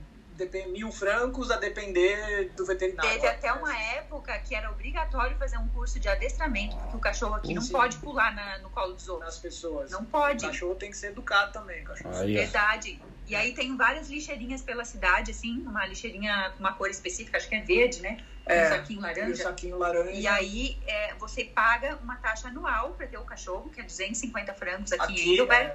[0.68, 3.10] mil francos a depender do veterinário.
[3.12, 7.34] Teve até uma época que era obrigatório fazer um curso de adestramento, porque o cachorro
[7.34, 7.72] aqui não Sim.
[7.72, 9.26] pode pular na- no colo dos outros.
[9.26, 9.90] nas pessoas.
[9.90, 10.46] Não O pode.
[10.46, 12.14] cachorro tem que ser educado também, cachorro.
[12.24, 12.98] Verdade.
[13.30, 17.48] E aí tem várias lixeirinhas pela cidade, assim, uma lixeirinha com uma cor específica, acho
[17.48, 18.18] que é verde, né?
[18.46, 19.42] É, um saquinho E laranja.
[19.44, 20.10] saquinho laranja.
[20.10, 24.52] E aí é, você paga uma taxa anual para ter o cachorro, que é 250
[24.54, 25.72] francos aqui, em é, aqui em Engelberg.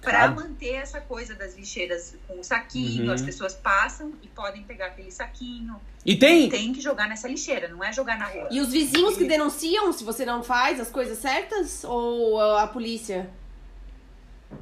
[0.00, 0.34] para Caro.
[0.36, 3.12] manter essa coisa das lixeiras com o saquinho, Uhum.
[3.12, 5.78] as pessoas passam e podem pegar aquele saquinho.
[6.06, 6.48] E tem.
[6.48, 8.48] Tem que jogar nessa lixeira, não é jogar na rua.
[8.50, 11.84] E os vizinhos que denunciam se você não faz as coisas certas?
[11.84, 13.28] Ou a polícia?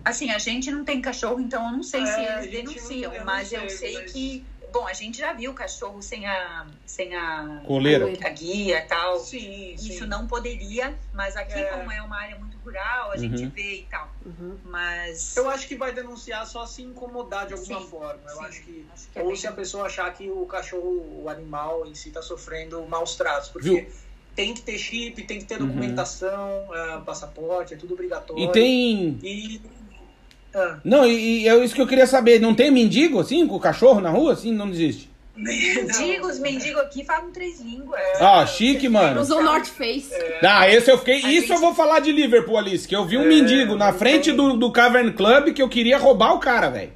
[0.05, 2.65] Assim, a gente não tem cachorro, então eu não sei se É, a eles gente
[2.65, 4.47] não- denunciam, eu mas eu sei, mas- que.
[4.73, 6.65] Bom, a gente já viu cachorro sem a.
[6.87, 7.61] sem a.
[7.67, 8.07] Coleira.
[8.25, 9.19] a guia e tal.
[9.19, 9.89] Sim, sim.
[9.93, 11.65] Isso não poderia, mas aqui, É.
[11.65, 13.51] como é uma área muito rural, a gente Uhum.
[13.51, 14.09] vê e tal.
[14.25, 14.59] Uhum.
[14.63, 15.37] Mas.
[15.37, 18.23] Eu acho que vai denunciar só se incomodar de alguma Sim, forma.
[18.31, 18.45] Eu sim.
[18.45, 18.87] acho que.
[18.93, 21.95] Acho que é ou bem- se a pessoa achar que o cachorro, o animal em
[21.97, 23.49] si, está sofrendo maus tratos.
[23.49, 23.93] Porque Viu?
[24.37, 25.67] tem que ter chip, tem que ter Uhum.
[25.67, 28.45] documentação, ah, passaporte, é tudo obrigatório.
[28.45, 29.19] E tem.
[29.21, 29.80] E.
[30.55, 32.41] ah, Não, e, e é isso que eu queria saber.
[32.41, 34.33] Não tem mendigo assim, com o cachorro na rua?
[34.33, 35.09] Assim, não existe.
[35.37, 38.01] Mendigos, mendigos aqui falam três línguas.
[38.21, 39.21] Ah, chique, mano.
[39.21, 40.11] Usou North Face.
[40.43, 41.15] Ah, esse eu fiquei.
[41.15, 42.87] A Isso gente- eu vou falar de Liverpool, Alice.
[42.87, 45.97] Que eu vi um É, mendigo na frente do, do Cavern Club que eu queria
[45.99, 46.93] roubar o cara, velho.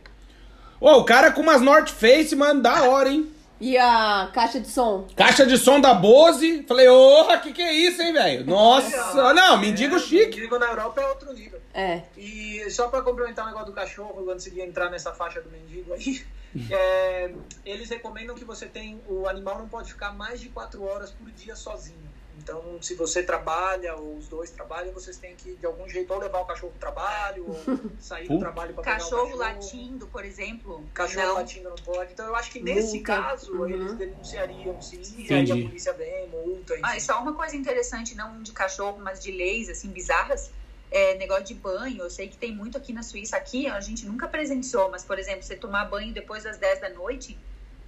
[0.81, 3.27] Ô, o cara com umas North Face, mano, da hora, hein?
[3.61, 5.07] E a caixa de som?
[5.17, 6.65] Caixa de som da Bose.
[6.67, 8.45] Falei, ô, que que é isso, hein, velho?
[8.47, 10.37] Nossa, não, mendigo é, chique.
[10.37, 11.61] Mendigo na Europa é outro nível.
[11.73, 12.03] É.
[12.17, 15.93] E só para complementar o negócio do cachorro, antes de entrar nessa faixa do mendigo
[15.93, 16.25] aí,
[16.71, 17.33] é,
[17.65, 19.01] eles recomendam que você tem.
[19.09, 22.14] O animal não pode ficar mais de quatro horas por dia sozinho.
[22.45, 26.21] Então, se você trabalha, ou os dois trabalham, vocês têm que, de algum jeito, ou
[26.21, 27.57] levar o cachorro pro trabalho, ou
[27.99, 29.39] sair do trabalho para pegar o Cachorro cachorro.
[29.39, 30.87] latindo, por exemplo.
[30.93, 31.35] Cachorro não.
[31.37, 32.13] latindo não pode.
[32.13, 33.17] Então, eu acho que nesse Multa.
[33.17, 33.67] caso, Uhum.
[33.71, 35.53] eles denunciariam sim, e Entendi.
[35.53, 36.83] aí a polícia vem, multa, enfim.
[36.85, 40.51] Ah, e só uma coisa interessante, não de cachorro, mas de leis, assim, bizarras.
[40.91, 43.39] É, negócio de banho, eu sei que tem muito aqui na Suíça.
[43.39, 46.91] Aqui a gente nunca presenciou, mas, por exemplo, você tomar banho depois das 10 da
[46.91, 47.39] noite,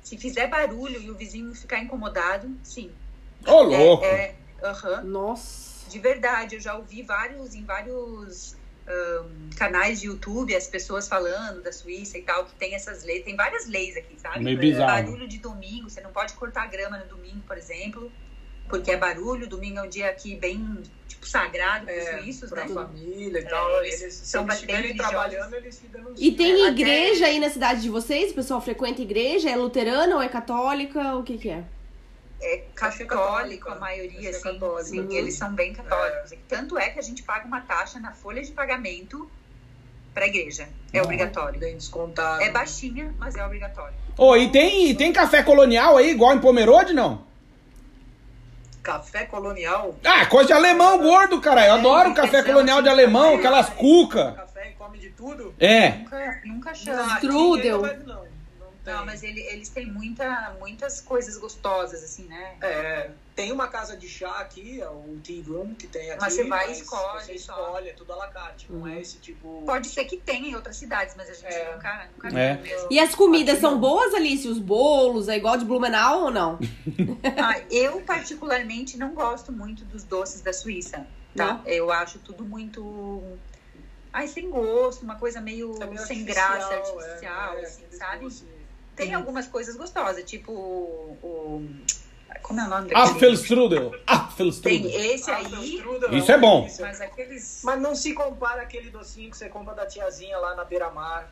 [0.03, 2.91] se fizer barulho e o vizinho ficar incomodado, sim.
[3.47, 4.05] Ô, louco.
[4.05, 5.03] É, é, aham.
[5.05, 5.89] Nossa.
[5.89, 8.57] De verdade, eu já ouvi vários em vários
[8.89, 13.25] ahn, canais de YouTube as pessoas falando da Suíça e tal, que tem essas leis,
[13.25, 14.43] tem várias leis aqui, sabe?
[14.43, 14.87] Meio bizarro.
[14.87, 18.11] Barulho de domingo, você não pode cortar grama no domingo, por exemplo,
[18.69, 22.51] porque é barulho, domingo é um dia aqui bem, tipo, sagrado para os É, suíços,
[22.51, 22.75] pra né?
[22.75, 23.85] família e É, tal.
[23.85, 26.17] eles Eles, se são eles bem trabalhando, eles se denunciam.
[26.19, 28.33] E tem É, até- igreja aí na cidade de vocês?
[28.33, 29.49] O pessoal frequenta igreja?
[29.51, 31.15] É luterana ou é católica?
[31.17, 31.65] O que que é?
[32.41, 33.73] É é católico, católica.
[33.73, 34.85] a maioria, Acho que é assim, católica.
[34.85, 35.13] sim, Uhum.
[35.13, 36.33] eles são bem católicos.
[36.49, 39.31] Tanto é que a gente paga uma taxa na folha de pagamento
[40.13, 40.69] para a igreja.
[40.93, 41.03] É Ah.
[41.03, 41.59] obrigatório.
[41.59, 42.43] Bem descontado.
[42.43, 43.95] É baixinha, mas é obrigatório.
[44.19, 47.25] Ô, e tem, e tem café colonial aí, igual em Pomerode, não?
[48.83, 49.97] Café colonial.
[50.05, 51.67] Ah, coisa de alemão gordo, cara.
[51.67, 54.33] Eu adoro café colonial de alemão, aquelas cuca.
[54.33, 55.53] Café e come de tudo.
[55.59, 55.91] É.
[55.91, 57.15] Nunca, nunca Não, chama.
[57.17, 57.83] Strudel.
[58.87, 58.95] Tem.
[58.95, 62.57] Não, mas ele- eles têm muita, muitas coisas gostosas, assim, né?
[62.63, 66.21] É, tem uma casa de chá aqui, é o Tea Room, que tem aqui.
[66.21, 68.71] Mas você vai e escolhe Você escolhe, é tudo à la carte.
[68.73, 69.65] Não é esse tipo...
[69.67, 71.75] Pode ser que tenha em outras cidades, mas a gente É.
[71.75, 72.57] nunca, nunca É.
[72.59, 72.87] mesmo.
[72.89, 73.81] E as comidas Aqui são não.
[73.81, 74.47] boas, Alice?
[74.47, 75.29] Os bolos?
[75.29, 76.57] É igual de Blumenau ou não?
[77.45, 81.55] Ah, eu, particularmente, não gosto muito dos doces da Suíça, tá?
[81.55, 81.67] Não?
[81.67, 83.37] Eu acho tudo muito...
[84.13, 87.85] Ai, sem gosto, uma coisa meio, É meio sem artificial, graça, é, artificial, é, assim,
[87.85, 88.56] aqueles sabe?
[88.97, 91.65] Tem algumas coisas gostosas, tipo o...
[92.43, 93.17] Como é o nome Ah, daquele?
[93.17, 93.91] Apfelstrudel.
[93.91, 94.91] Tem Apfelstrudel.
[94.91, 95.83] esse Ah, aí,
[96.19, 96.69] Isso é bom.
[96.81, 97.61] mas aqueles...
[97.65, 101.31] Mas não se compara aquele docinho que você compra da tiazinha lá na beira-mar.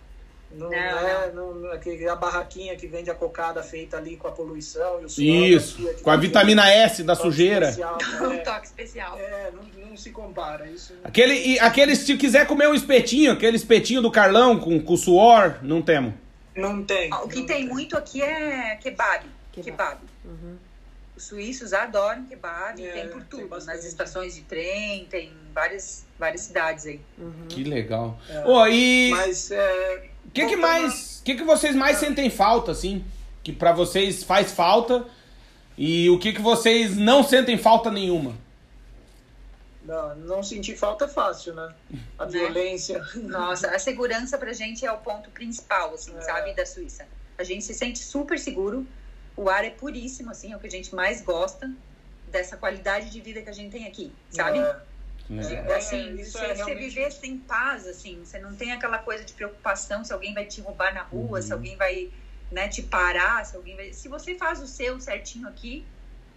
[0.53, 4.31] Não, Não, é não, aquele- a barraquinha que vende a cocada feita ali com a
[4.33, 5.95] poluição e o suor Isso.
[6.03, 7.71] Com a que vitamina S da sujeira.
[7.71, 9.19] especial, Um É, toque especial.
[9.19, 10.67] é, não, não se compara.
[10.69, 14.97] Isso Aquele, e aquele, se quiser comer um espetinho, aquele espetinho do Carlão com, com
[14.97, 16.15] suor, não temos.
[16.57, 17.13] Não tem.
[17.13, 19.25] Ah, O que não tem muito aqui é kebab.
[19.53, 19.65] Kebab.
[19.65, 19.99] Kebab.
[21.17, 23.47] Os suíços adoram kebab, É, tem por tem tudo.
[23.49, 23.77] bastante.
[23.77, 27.01] Nas estações de trem, tem várias, várias cidades aí.
[27.49, 28.19] Que legal.
[28.29, 28.45] É.
[28.45, 31.21] Ô, e Mas é, o que, que mais.
[31.21, 33.05] O que, que vocês mais sentem falta, assim?
[33.45, 35.07] Que pra vocês faz falta?
[35.79, 38.33] E o que, que vocês não sentem falta nenhuma?
[39.85, 41.75] Não, não sentir falta é fácil, né?
[42.19, 42.31] A Né?
[42.33, 43.03] violência.
[43.17, 46.21] Nossa, a segurança pra gente é o ponto principal, assim, É.
[46.23, 47.07] sabe, da Suíça.
[47.37, 48.87] A gente se sente super seguro,
[49.37, 51.71] o ar é puríssimo, assim, é o que a gente mais gosta
[52.27, 54.59] dessa qualidade de vida que a gente tem aqui, sabe?
[54.59, 54.63] É,
[55.29, 55.55] Né?
[55.69, 58.99] É, assim, isso você, é você realmente- viver sem paz, assim, você não tem aquela
[58.99, 61.43] coisa de preocupação se alguém vai te roubar na rua, Uhum.
[61.43, 62.13] se alguém vai,
[62.51, 63.93] né, te parar, se alguém vai...
[63.93, 65.87] Se você faz o seu certinho aqui,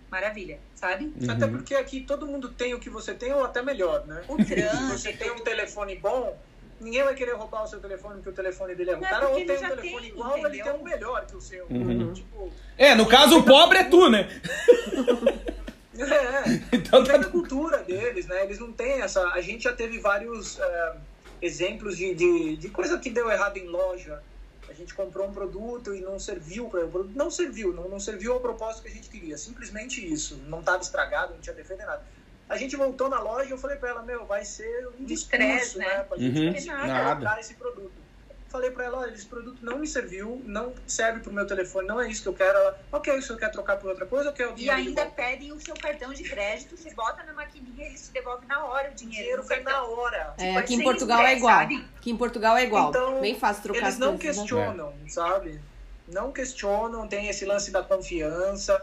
[0.10, 1.14] maravilha, sabe?
[1.30, 1.51] Até Uhum.
[1.51, 4.24] porque aqui todo mundo tem o que você tem, ou até melhor, né?
[4.28, 4.88] O Se trânsito...
[4.97, 6.38] você tem um telefone bom,
[6.80, 9.05] ninguém vai querer roubar o seu telefone porque o telefone dele é ruim.
[9.05, 11.41] O cara ou tem um telefone tem, igual, ou ele tem um melhor que o
[11.41, 11.66] seu.
[11.70, 12.14] Uhum.
[12.14, 14.30] Tipo, É, no caso o pobre é tu, né?
[15.99, 17.30] é, Então vem da tá.
[17.32, 18.43] cultura deles, né?
[18.43, 19.22] Eles não têm essa.
[19.30, 20.93] A gente já teve vários é,
[21.41, 24.22] exemplos de, de, de coisa que deu errado em loja.
[24.70, 27.15] A gente comprou um produto e não serviu para o produto.
[27.15, 29.38] Não serviu, não, não serviu ao propósito que a gente queria.
[29.38, 30.38] Simplesmente isso.
[30.43, 32.03] Não estava estragado, não tinha defeito nem nada.
[32.49, 35.78] A gente voltou na loja e eu falei pra ela, meu, vai ser um Estresse,
[35.78, 35.97] discurso, né?
[35.97, 36.03] né?
[36.03, 36.78] Pra gente Uhum.
[36.88, 37.15] Nada.
[37.15, 38.07] colocar esse produto.
[38.50, 42.00] Falei pra ela, olha, esse produto não me serviu, não serve pro meu telefone, não
[42.00, 42.58] é isso que eu quero.
[42.58, 45.06] Ela, ok, se eu quer trocar por outra coisa, eu quero o E dinheiro ainda
[45.08, 48.64] pedem o seu cartão de crédito, você bota na maquininha e eles te devolvem na
[48.66, 49.22] hora o O dinheiro.
[49.22, 50.34] dinheiro no vem na hora.
[50.38, 51.60] É, Tipo, aqui em sem Portugal é estresse, igual.
[51.60, 51.86] sabe?
[51.98, 52.89] Aqui em Portugal é igual.
[52.89, 54.41] Então, Bem fácil trocar Eles não coisas, né?
[54.43, 55.62] questionam, sabe?
[56.08, 58.82] Não questionam, tem esse lance da confiança.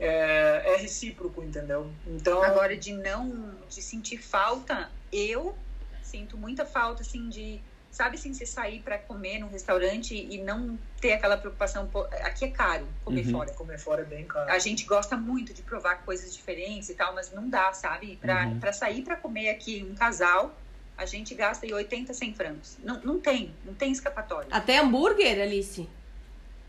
[0.00, 1.92] É, é recíproco, entendeu?
[2.06, 5.56] Então, Agora, de não, de sentir falta, eu
[6.02, 7.60] sinto muita falta, assim, de,
[7.94, 11.88] sabe, assim, você sair pra comer num restaurante e não ter aquela preocupação,
[12.22, 13.30] aqui é caro comer Uhum.
[13.30, 13.52] fora.
[13.52, 14.50] comer fora é bem caro.
[14.50, 18.16] A gente gosta muito de provar coisas diferentes e tal, mas não dá, sabe?
[18.16, 18.58] Pra, Uhum.
[18.58, 20.58] pra sair pra comer aqui um casal,
[20.96, 22.76] a gente gasta aí 80, 100 francos.
[22.82, 24.48] Não, não tem, não tem escapatória.
[24.50, 25.88] Até hambúrguer, Alice.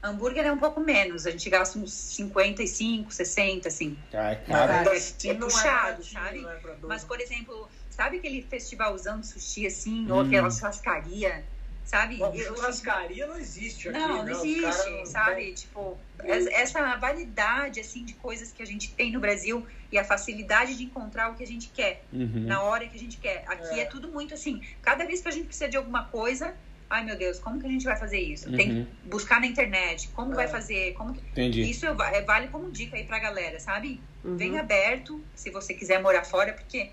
[0.04, 3.98] Hambúrguer é um pouco menos, a gente gasta uns 55, 60, assim.
[4.14, 4.78] Ai, Mas cara.
[4.78, 6.42] ainda é- assim é não puxado, sabe?
[6.42, 6.60] né.
[6.84, 10.16] Mas, por exemplo, sabe aquele festivalzão de sushi, assim, Hum.
[10.16, 11.46] ou aquela churrascaria,
[11.86, 12.18] sabe?
[12.18, 14.32] Bom, Eu- churrascaria não existe aqui, Não, né?
[14.32, 15.36] não Os existe, não sabe?
[15.46, 19.98] têm- Tipo, es- essa variedade, assim, de coisas que a gente tem no Brasil e
[19.98, 22.44] a facilidade de encontrar o que a gente quer, Uhum.
[22.46, 23.44] na hora que a gente quer.
[23.48, 23.84] Aqui é.
[23.84, 23.86] É.
[23.86, 26.54] tudo muito assim, cada vez que a gente precisa de alguma coisa,
[26.90, 28.52] ai meu Deus, como que a gente vai fazer isso?
[28.52, 28.86] Tem Uhum.
[28.86, 30.48] que buscar na internet, como vai É.
[30.50, 31.22] fazer, como que...
[31.32, 31.62] Entendi.
[31.62, 34.02] Isso é, vale como dica aí pra galera, sabe?
[34.24, 34.36] Uhum.
[34.36, 36.92] Bem aberto, se você quiser morar fora, porque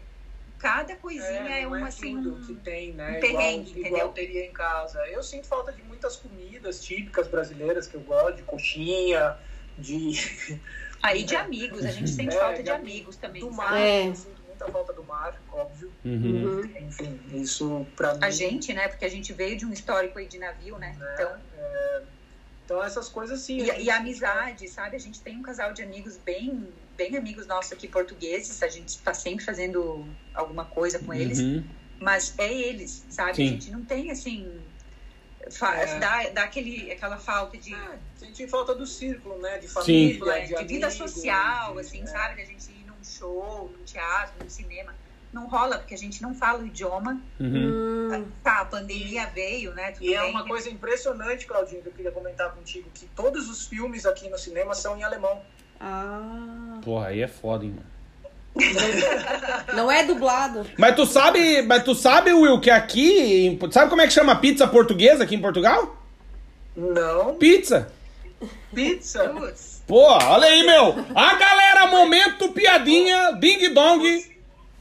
[0.62, 2.22] cada coisinha é, não uma é assim.
[2.22, 3.04] tudo que tem, né?
[3.04, 4.08] um igual, perrengue, igual entendeu?
[4.10, 4.98] teria em casa.
[5.08, 9.36] Eu sinto falta de muitas comidas típicas brasileiras que eu gosto, de coxinha,
[9.76, 10.12] de
[11.02, 13.16] Aí de amigos, a gente sente É, falta de de amigos.
[13.16, 13.40] também.
[13.42, 13.76] do mar.
[13.76, 14.06] É.
[14.06, 15.92] Eu sinto muita falta do mar, óbvio.
[16.04, 16.60] Uhum.
[16.60, 16.70] Uhum.
[16.86, 18.20] Enfim, isso pra mim.
[18.22, 18.86] A gente, né?
[18.86, 20.94] Porque a gente veio de um histórico aí de navio, né?
[20.96, 22.02] né, Então, é,
[22.64, 23.58] então essas coisas sim.
[23.58, 24.94] e, gente e a amizade, sabe?
[24.94, 28.62] A gente tem um casal de amigos bem, bem amigos nossos aqui portugueses.
[28.62, 31.38] A gente tá sempre fazendo alguma coisa com eles.
[31.38, 31.64] Uhum.
[32.00, 33.36] Mas é eles, sabe?
[33.36, 33.42] Sim.
[33.46, 34.60] A gente não tem assim.
[35.60, 35.98] É.
[35.98, 39.58] dá, dá aquele, aquela falta de, Ah, senti falta do círculo, né?
[39.58, 39.74] De Sim.
[39.74, 42.06] família, é, de, vida amigos, social, de- assim, é.
[42.06, 42.36] sabe?
[42.36, 44.94] Da gente ir num show, num teatro, num cinema.
[45.32, 47.20] Não rola, porque a gente não fala o idioma.
[47.40, 47.88] Uhum.
[47.88, 47.92] Hum,
[48.42, 49.92] Tá, a pandemia veio, né?
[49.92, 53.48] Tudo E é bem, uma coisa impressionante, Claudinho, que eu queria comentar contigo, que todos
[53.48, 55.42] os filmes aqui no cinema são em alemão.
[55.82, 56.78] Ah.
[56.84, 57.92] Porra, aí é foda, hein, mano.
[59.74, 60.66] Não é dublado.
[60.78, 63.58] Mas tu sabe, mas tu sabe, Will, que aqui.
[63.70, 65.96] Sabe como é que chama pizza portuguesa aqui em Portugal?
[66.76, 67.90] Não, Pizza.
[68.74, 69.28] pizza.
[69.28, 70.94] Putz, Pô, olha aí, meu.
[71.14, 74.32] A galera, momento, piadinha, ding dong.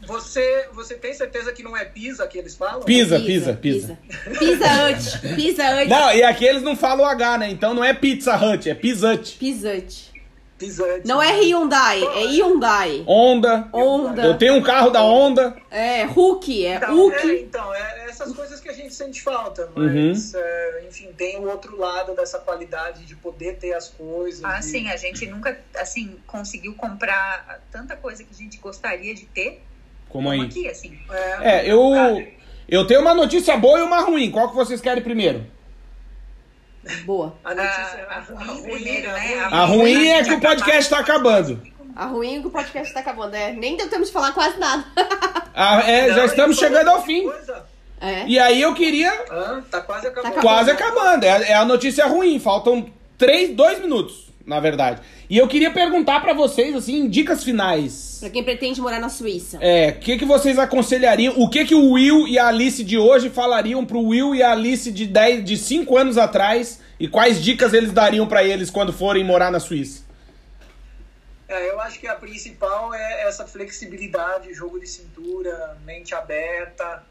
[0.07, 2.81] Você, você tem certeza que não é pizza que eles falam?
[2.81, 3.99] Pisa, pisa, pisa.
[4.39, 5.35] Pisa Hut.
[5.35, 5.87] Pisa Hut.
[5.89, 7.49] Não, e aqui eles não falam H, né?
[7.49, 9.37] Então não é Pizza Hut, é Pizzut.
[9.37, 10.10] Pisa Hut.
[10.65, 11.01] Pizza.
[11.05, 13.03] Não é Hyundai, é Hyundai.
[13.07, 13.67] Honda.
[13.73, 14.21] Honda.
[14.23, 15.55] Eu tenho um carro da Honda.
[15.71, 17.27] É Hulk, é Então, é, Hulk.
[17.47, 20.09] então, é essas coisas que a gente sente falta, Uhum.
[20.09, 24.43] mas, é, enfim, tem o outro lado dessa qualidade de poder ter as coisas.
[24.43, 29.13] ah, de- sim, a gente nunca, assim, conseguiu comprar tanta coisa que a gente gostaria
[29.15, 29.61] de ter
[30.09, 30.47] Como como aí?
[30.47, 30.97] aqui, assim.
[31.41, 31.91] É, É, eu.
[32.69, 34.31] Eu tenho uma notícia boa e uma ruim.
[34.31, 35.45] Qual que vocês querem primeiro?
[37.05, 37.35] Boa.
[37.43, 39.39] a notícia a ruim primeiro, né?
[39.51, 41.61] A ruim é que o podcast tá acabando.
[41.95, 43.35] A ruim é que o podcast tá acabando.
[43.35, 44.85] É, nem deu tempo de falar quase nada.
[45.53, 47.29] Ah, é, já Não, estamos ele falou chegando ao fim.
[47.99, 48.25] É.
[48.25, 49.11] E aí eu queria.
[49.29, 50.33] Ah, tá quase acabando.
[50.33, 51.25] Tá Quase acabando.
[51.25, 52.39] É, é a notícia ruim.
[52.39, 55.01] Faltam três, dois minutos, na verdade.
[55.29, 58.17] E eu queria perguntar pra vocês, assim, dicas finais.
[58.19, 59.57] Pra quem pretende morar na Suíça.
[59.61, 61.33] É, o que, que vocês aconselhariam?
[61.37, 64.51] O que, que o Will e a Alice de hoje falariam pro Will e a
[64.51, 66.81] Alice de 10, de 5 anos atrás?
[66.99, 70.03] E quais dicas eles dariam pra eles quando forem morar na Suíça?
[71.47, 77.03] É, eu acho que a principal é essa flexibilidade, jogo de cintura, mente aberta.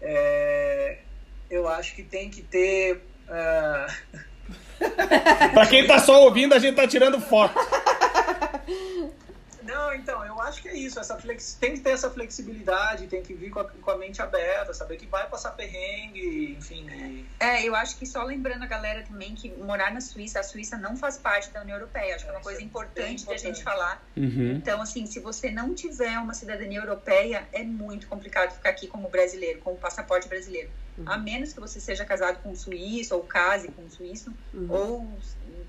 [0.00, 0.96] É,
[1.50, 3.02] eu acho que tem que ter.
[3.28, 3.86] ah,
[5.52, 7.54] Pra quem tá só ouvindo, a gente tá tirando foto.
[9.70, 10.98] Não, então, eu acho que é isso.
[10.98, 11.54] Essa flex...
[11.60, 14.96] Tem que ter essa flexibilidade, tem que vir com a, com a mente aberta, saber
[14.96, 16.86] que vai passar perrengue, enfim.
[16.90, 20.42] e- É, eu acho que só lembrando a galera também que morar na Suíça, a
[20.42, 22.16] Suíça não faz parte da União Europeia.
[22.16, 23.62] Acho que é uma É, coisa é importante bem da gente importante.
[23.62, 24.04] falar.
[24.16, 24.52] Uhum.
[24.56, 29.08] Então, assim, se você não tiver uma cidadania europeia, é muito complicado ficar aqui como
[29.08, 30.70] brasileiro, com o passaporte brasileiro.
[31.06, 34.34] A menos que você seja casado com um suíço, ou case com um suíço,
[34.68, 35.18] ou,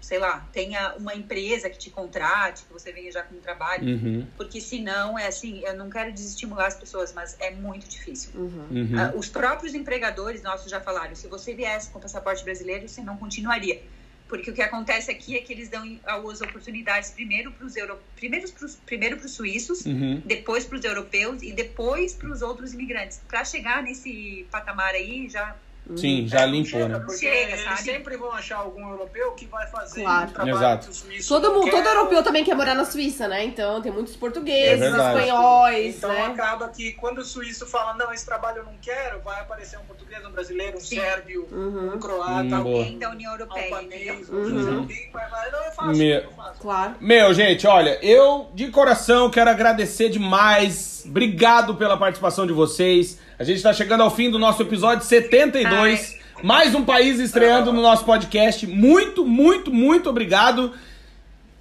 [0.01, 3.87] sei lá, tenha uma empresa que te contrate, que você venha já com um trabalho.
[3.87, 4.27] Uhum.
[4.35, 8.31] Porque senão, é assim, eu não quero desestimular as pessoas, mas é muito difícil.
[8.35, 8.67] Uhum.
[8.71, 8.99] Uhum.
[8.99, 13.15] Ah, os próprios empregadores nossos já falaram, se você viesse com passaporte brasileiro, você não
[13.15, 13.81] continuaria.
[14.27, 17.99] Porque o que acontece aqui é que eles dão as oportunidades primeiro para os euro...
[18.15, 20.21] primeiro pros, primeiro para os suíços, Uhum.
[20.25, 23.21] depois para os europeus e depois para os outros imigrantes.
[23.27, 25.55] Para chegar nesse patamar aí, já
[25.97, 26.99] Sim, já É, limpou, chega, né?
[26.99, 27.81] Porque Chega, eles sabe?
[27.81, 30.29] sempre vão achar algum europeu que vai fazer Claro.
[30.29, 30.85] um trabalho Exato.
[30.85, 33.43] que o suíço Todo, não mundo, todo europeu também quer morar na Suíça, né?
[33.45, 35.19] Então tem muitos É portugueses, verdade.
[35.19, 36.25] espanhóis, Então né?
[36.27, 39.83] acaba que quando o suíço fala, não, esse trabalho eu não quero, vai aparecer um
[39.83, 40.95] português, um brasileiro, um Sim.
[40.97, 41.93] sérbio, Uhum.
[41.95, 42.77] um croata, Hum, boa.
[42.79, 43.65] alguém da União Europeia.
[43.75, 44.33] albanês, entendeu?
[44.33, 44.77] um Uhum.
[44.79, 46.59] alguém vai falar, não, eu faço, Meu- eu faço.
[46.61, 46.95] Claro.
[46.99, 51.03] Meu, gente, olha, eu de coração quero agradecer demais.
[51.05, 53.19] Obrigado pela participação de vocês.
[53.41, 56.15] A gente tá chegando ao fim do nosso episódio 72.
[56.43, 58.67] Mais um país estreando no nosso podcast.
[58.67, 60.75] Muito, muito, muito obrigado.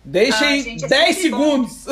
[0.05, 1.39] Deixem Ai, gente, é 10 sempre bom.
[1.66, 1.87] segundos.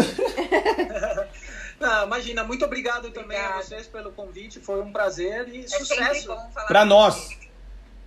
[1.81, 6.37] Não, imagina, muito obrigado também a vocês pelo convite, foi um prazer e É sucesso.
[6.67, 7.31] com nós.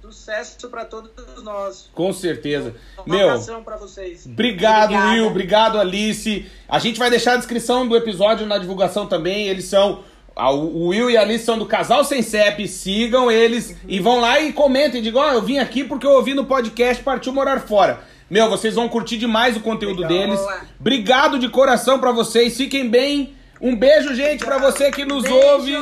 [0.04, 1.10] Sucesso pra todos
[1.42, 1.90] nós.
[1.96, 2.76] Com certeza.
[3.08, 4.28] Um Meu, abração vocês.
[4.28, 5.14] Obrigado, Obrigada.
[5.14, 5.26] Will.
[5.26, 6.46] Obrigado, Alice.
[6.70, 9.48] A gente vai deixar a descrição do episódio na divulgação também.
[9.48, 10.11] Eles são.
[10.46, 12.68] A- O Will e a Alice são do Casal Sem CEP.
[12.68, 15.02] Sigam eles e vão lá e comentem.
[15.02, 18.02] Digam: Ó, eu vim aqui porque eu ouvi no podcast Partiu Morar Fora.
[18.30, 20.18] Meu, vocês vão curtir demais o conteúdo Legal.
[20.18, 20.40] deles.
[20.80, 22.56] Obrigado de coração pra vocês.
[22.56, 23.34] Fiquem bem.
[23.60, 25.38] Um beijo, gente, pra você que nos Beijo.
[25.38, 25.74] ouve.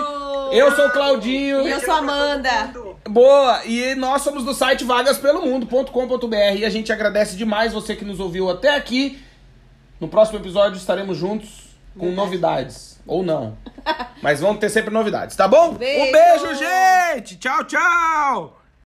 [0.51, 1.65] Eu sou o Claudinho.
[1.67, 2.73] E eu sou a Amanda.
[3.07, 3.61] Boa!
[3.65, 8.49] E nós somos do site vagaspelomundo.com.br e a gente agradece demais você que nos ouviu
[8.49, 9.19] até aqui.
[9.99, 11.49] No próximo episódio estaremos juntos
[11.97, 12.98] com novidades.
[13.09, 13.57] Ou não.
[14.21, 15.69] Mas vamos ter sempre novidades, tá bom?
[15.69, 16.11] Um Beijo.
[16.11, 17.37] beijo, gente!
[17.37, 18.58] Tchau, tchau!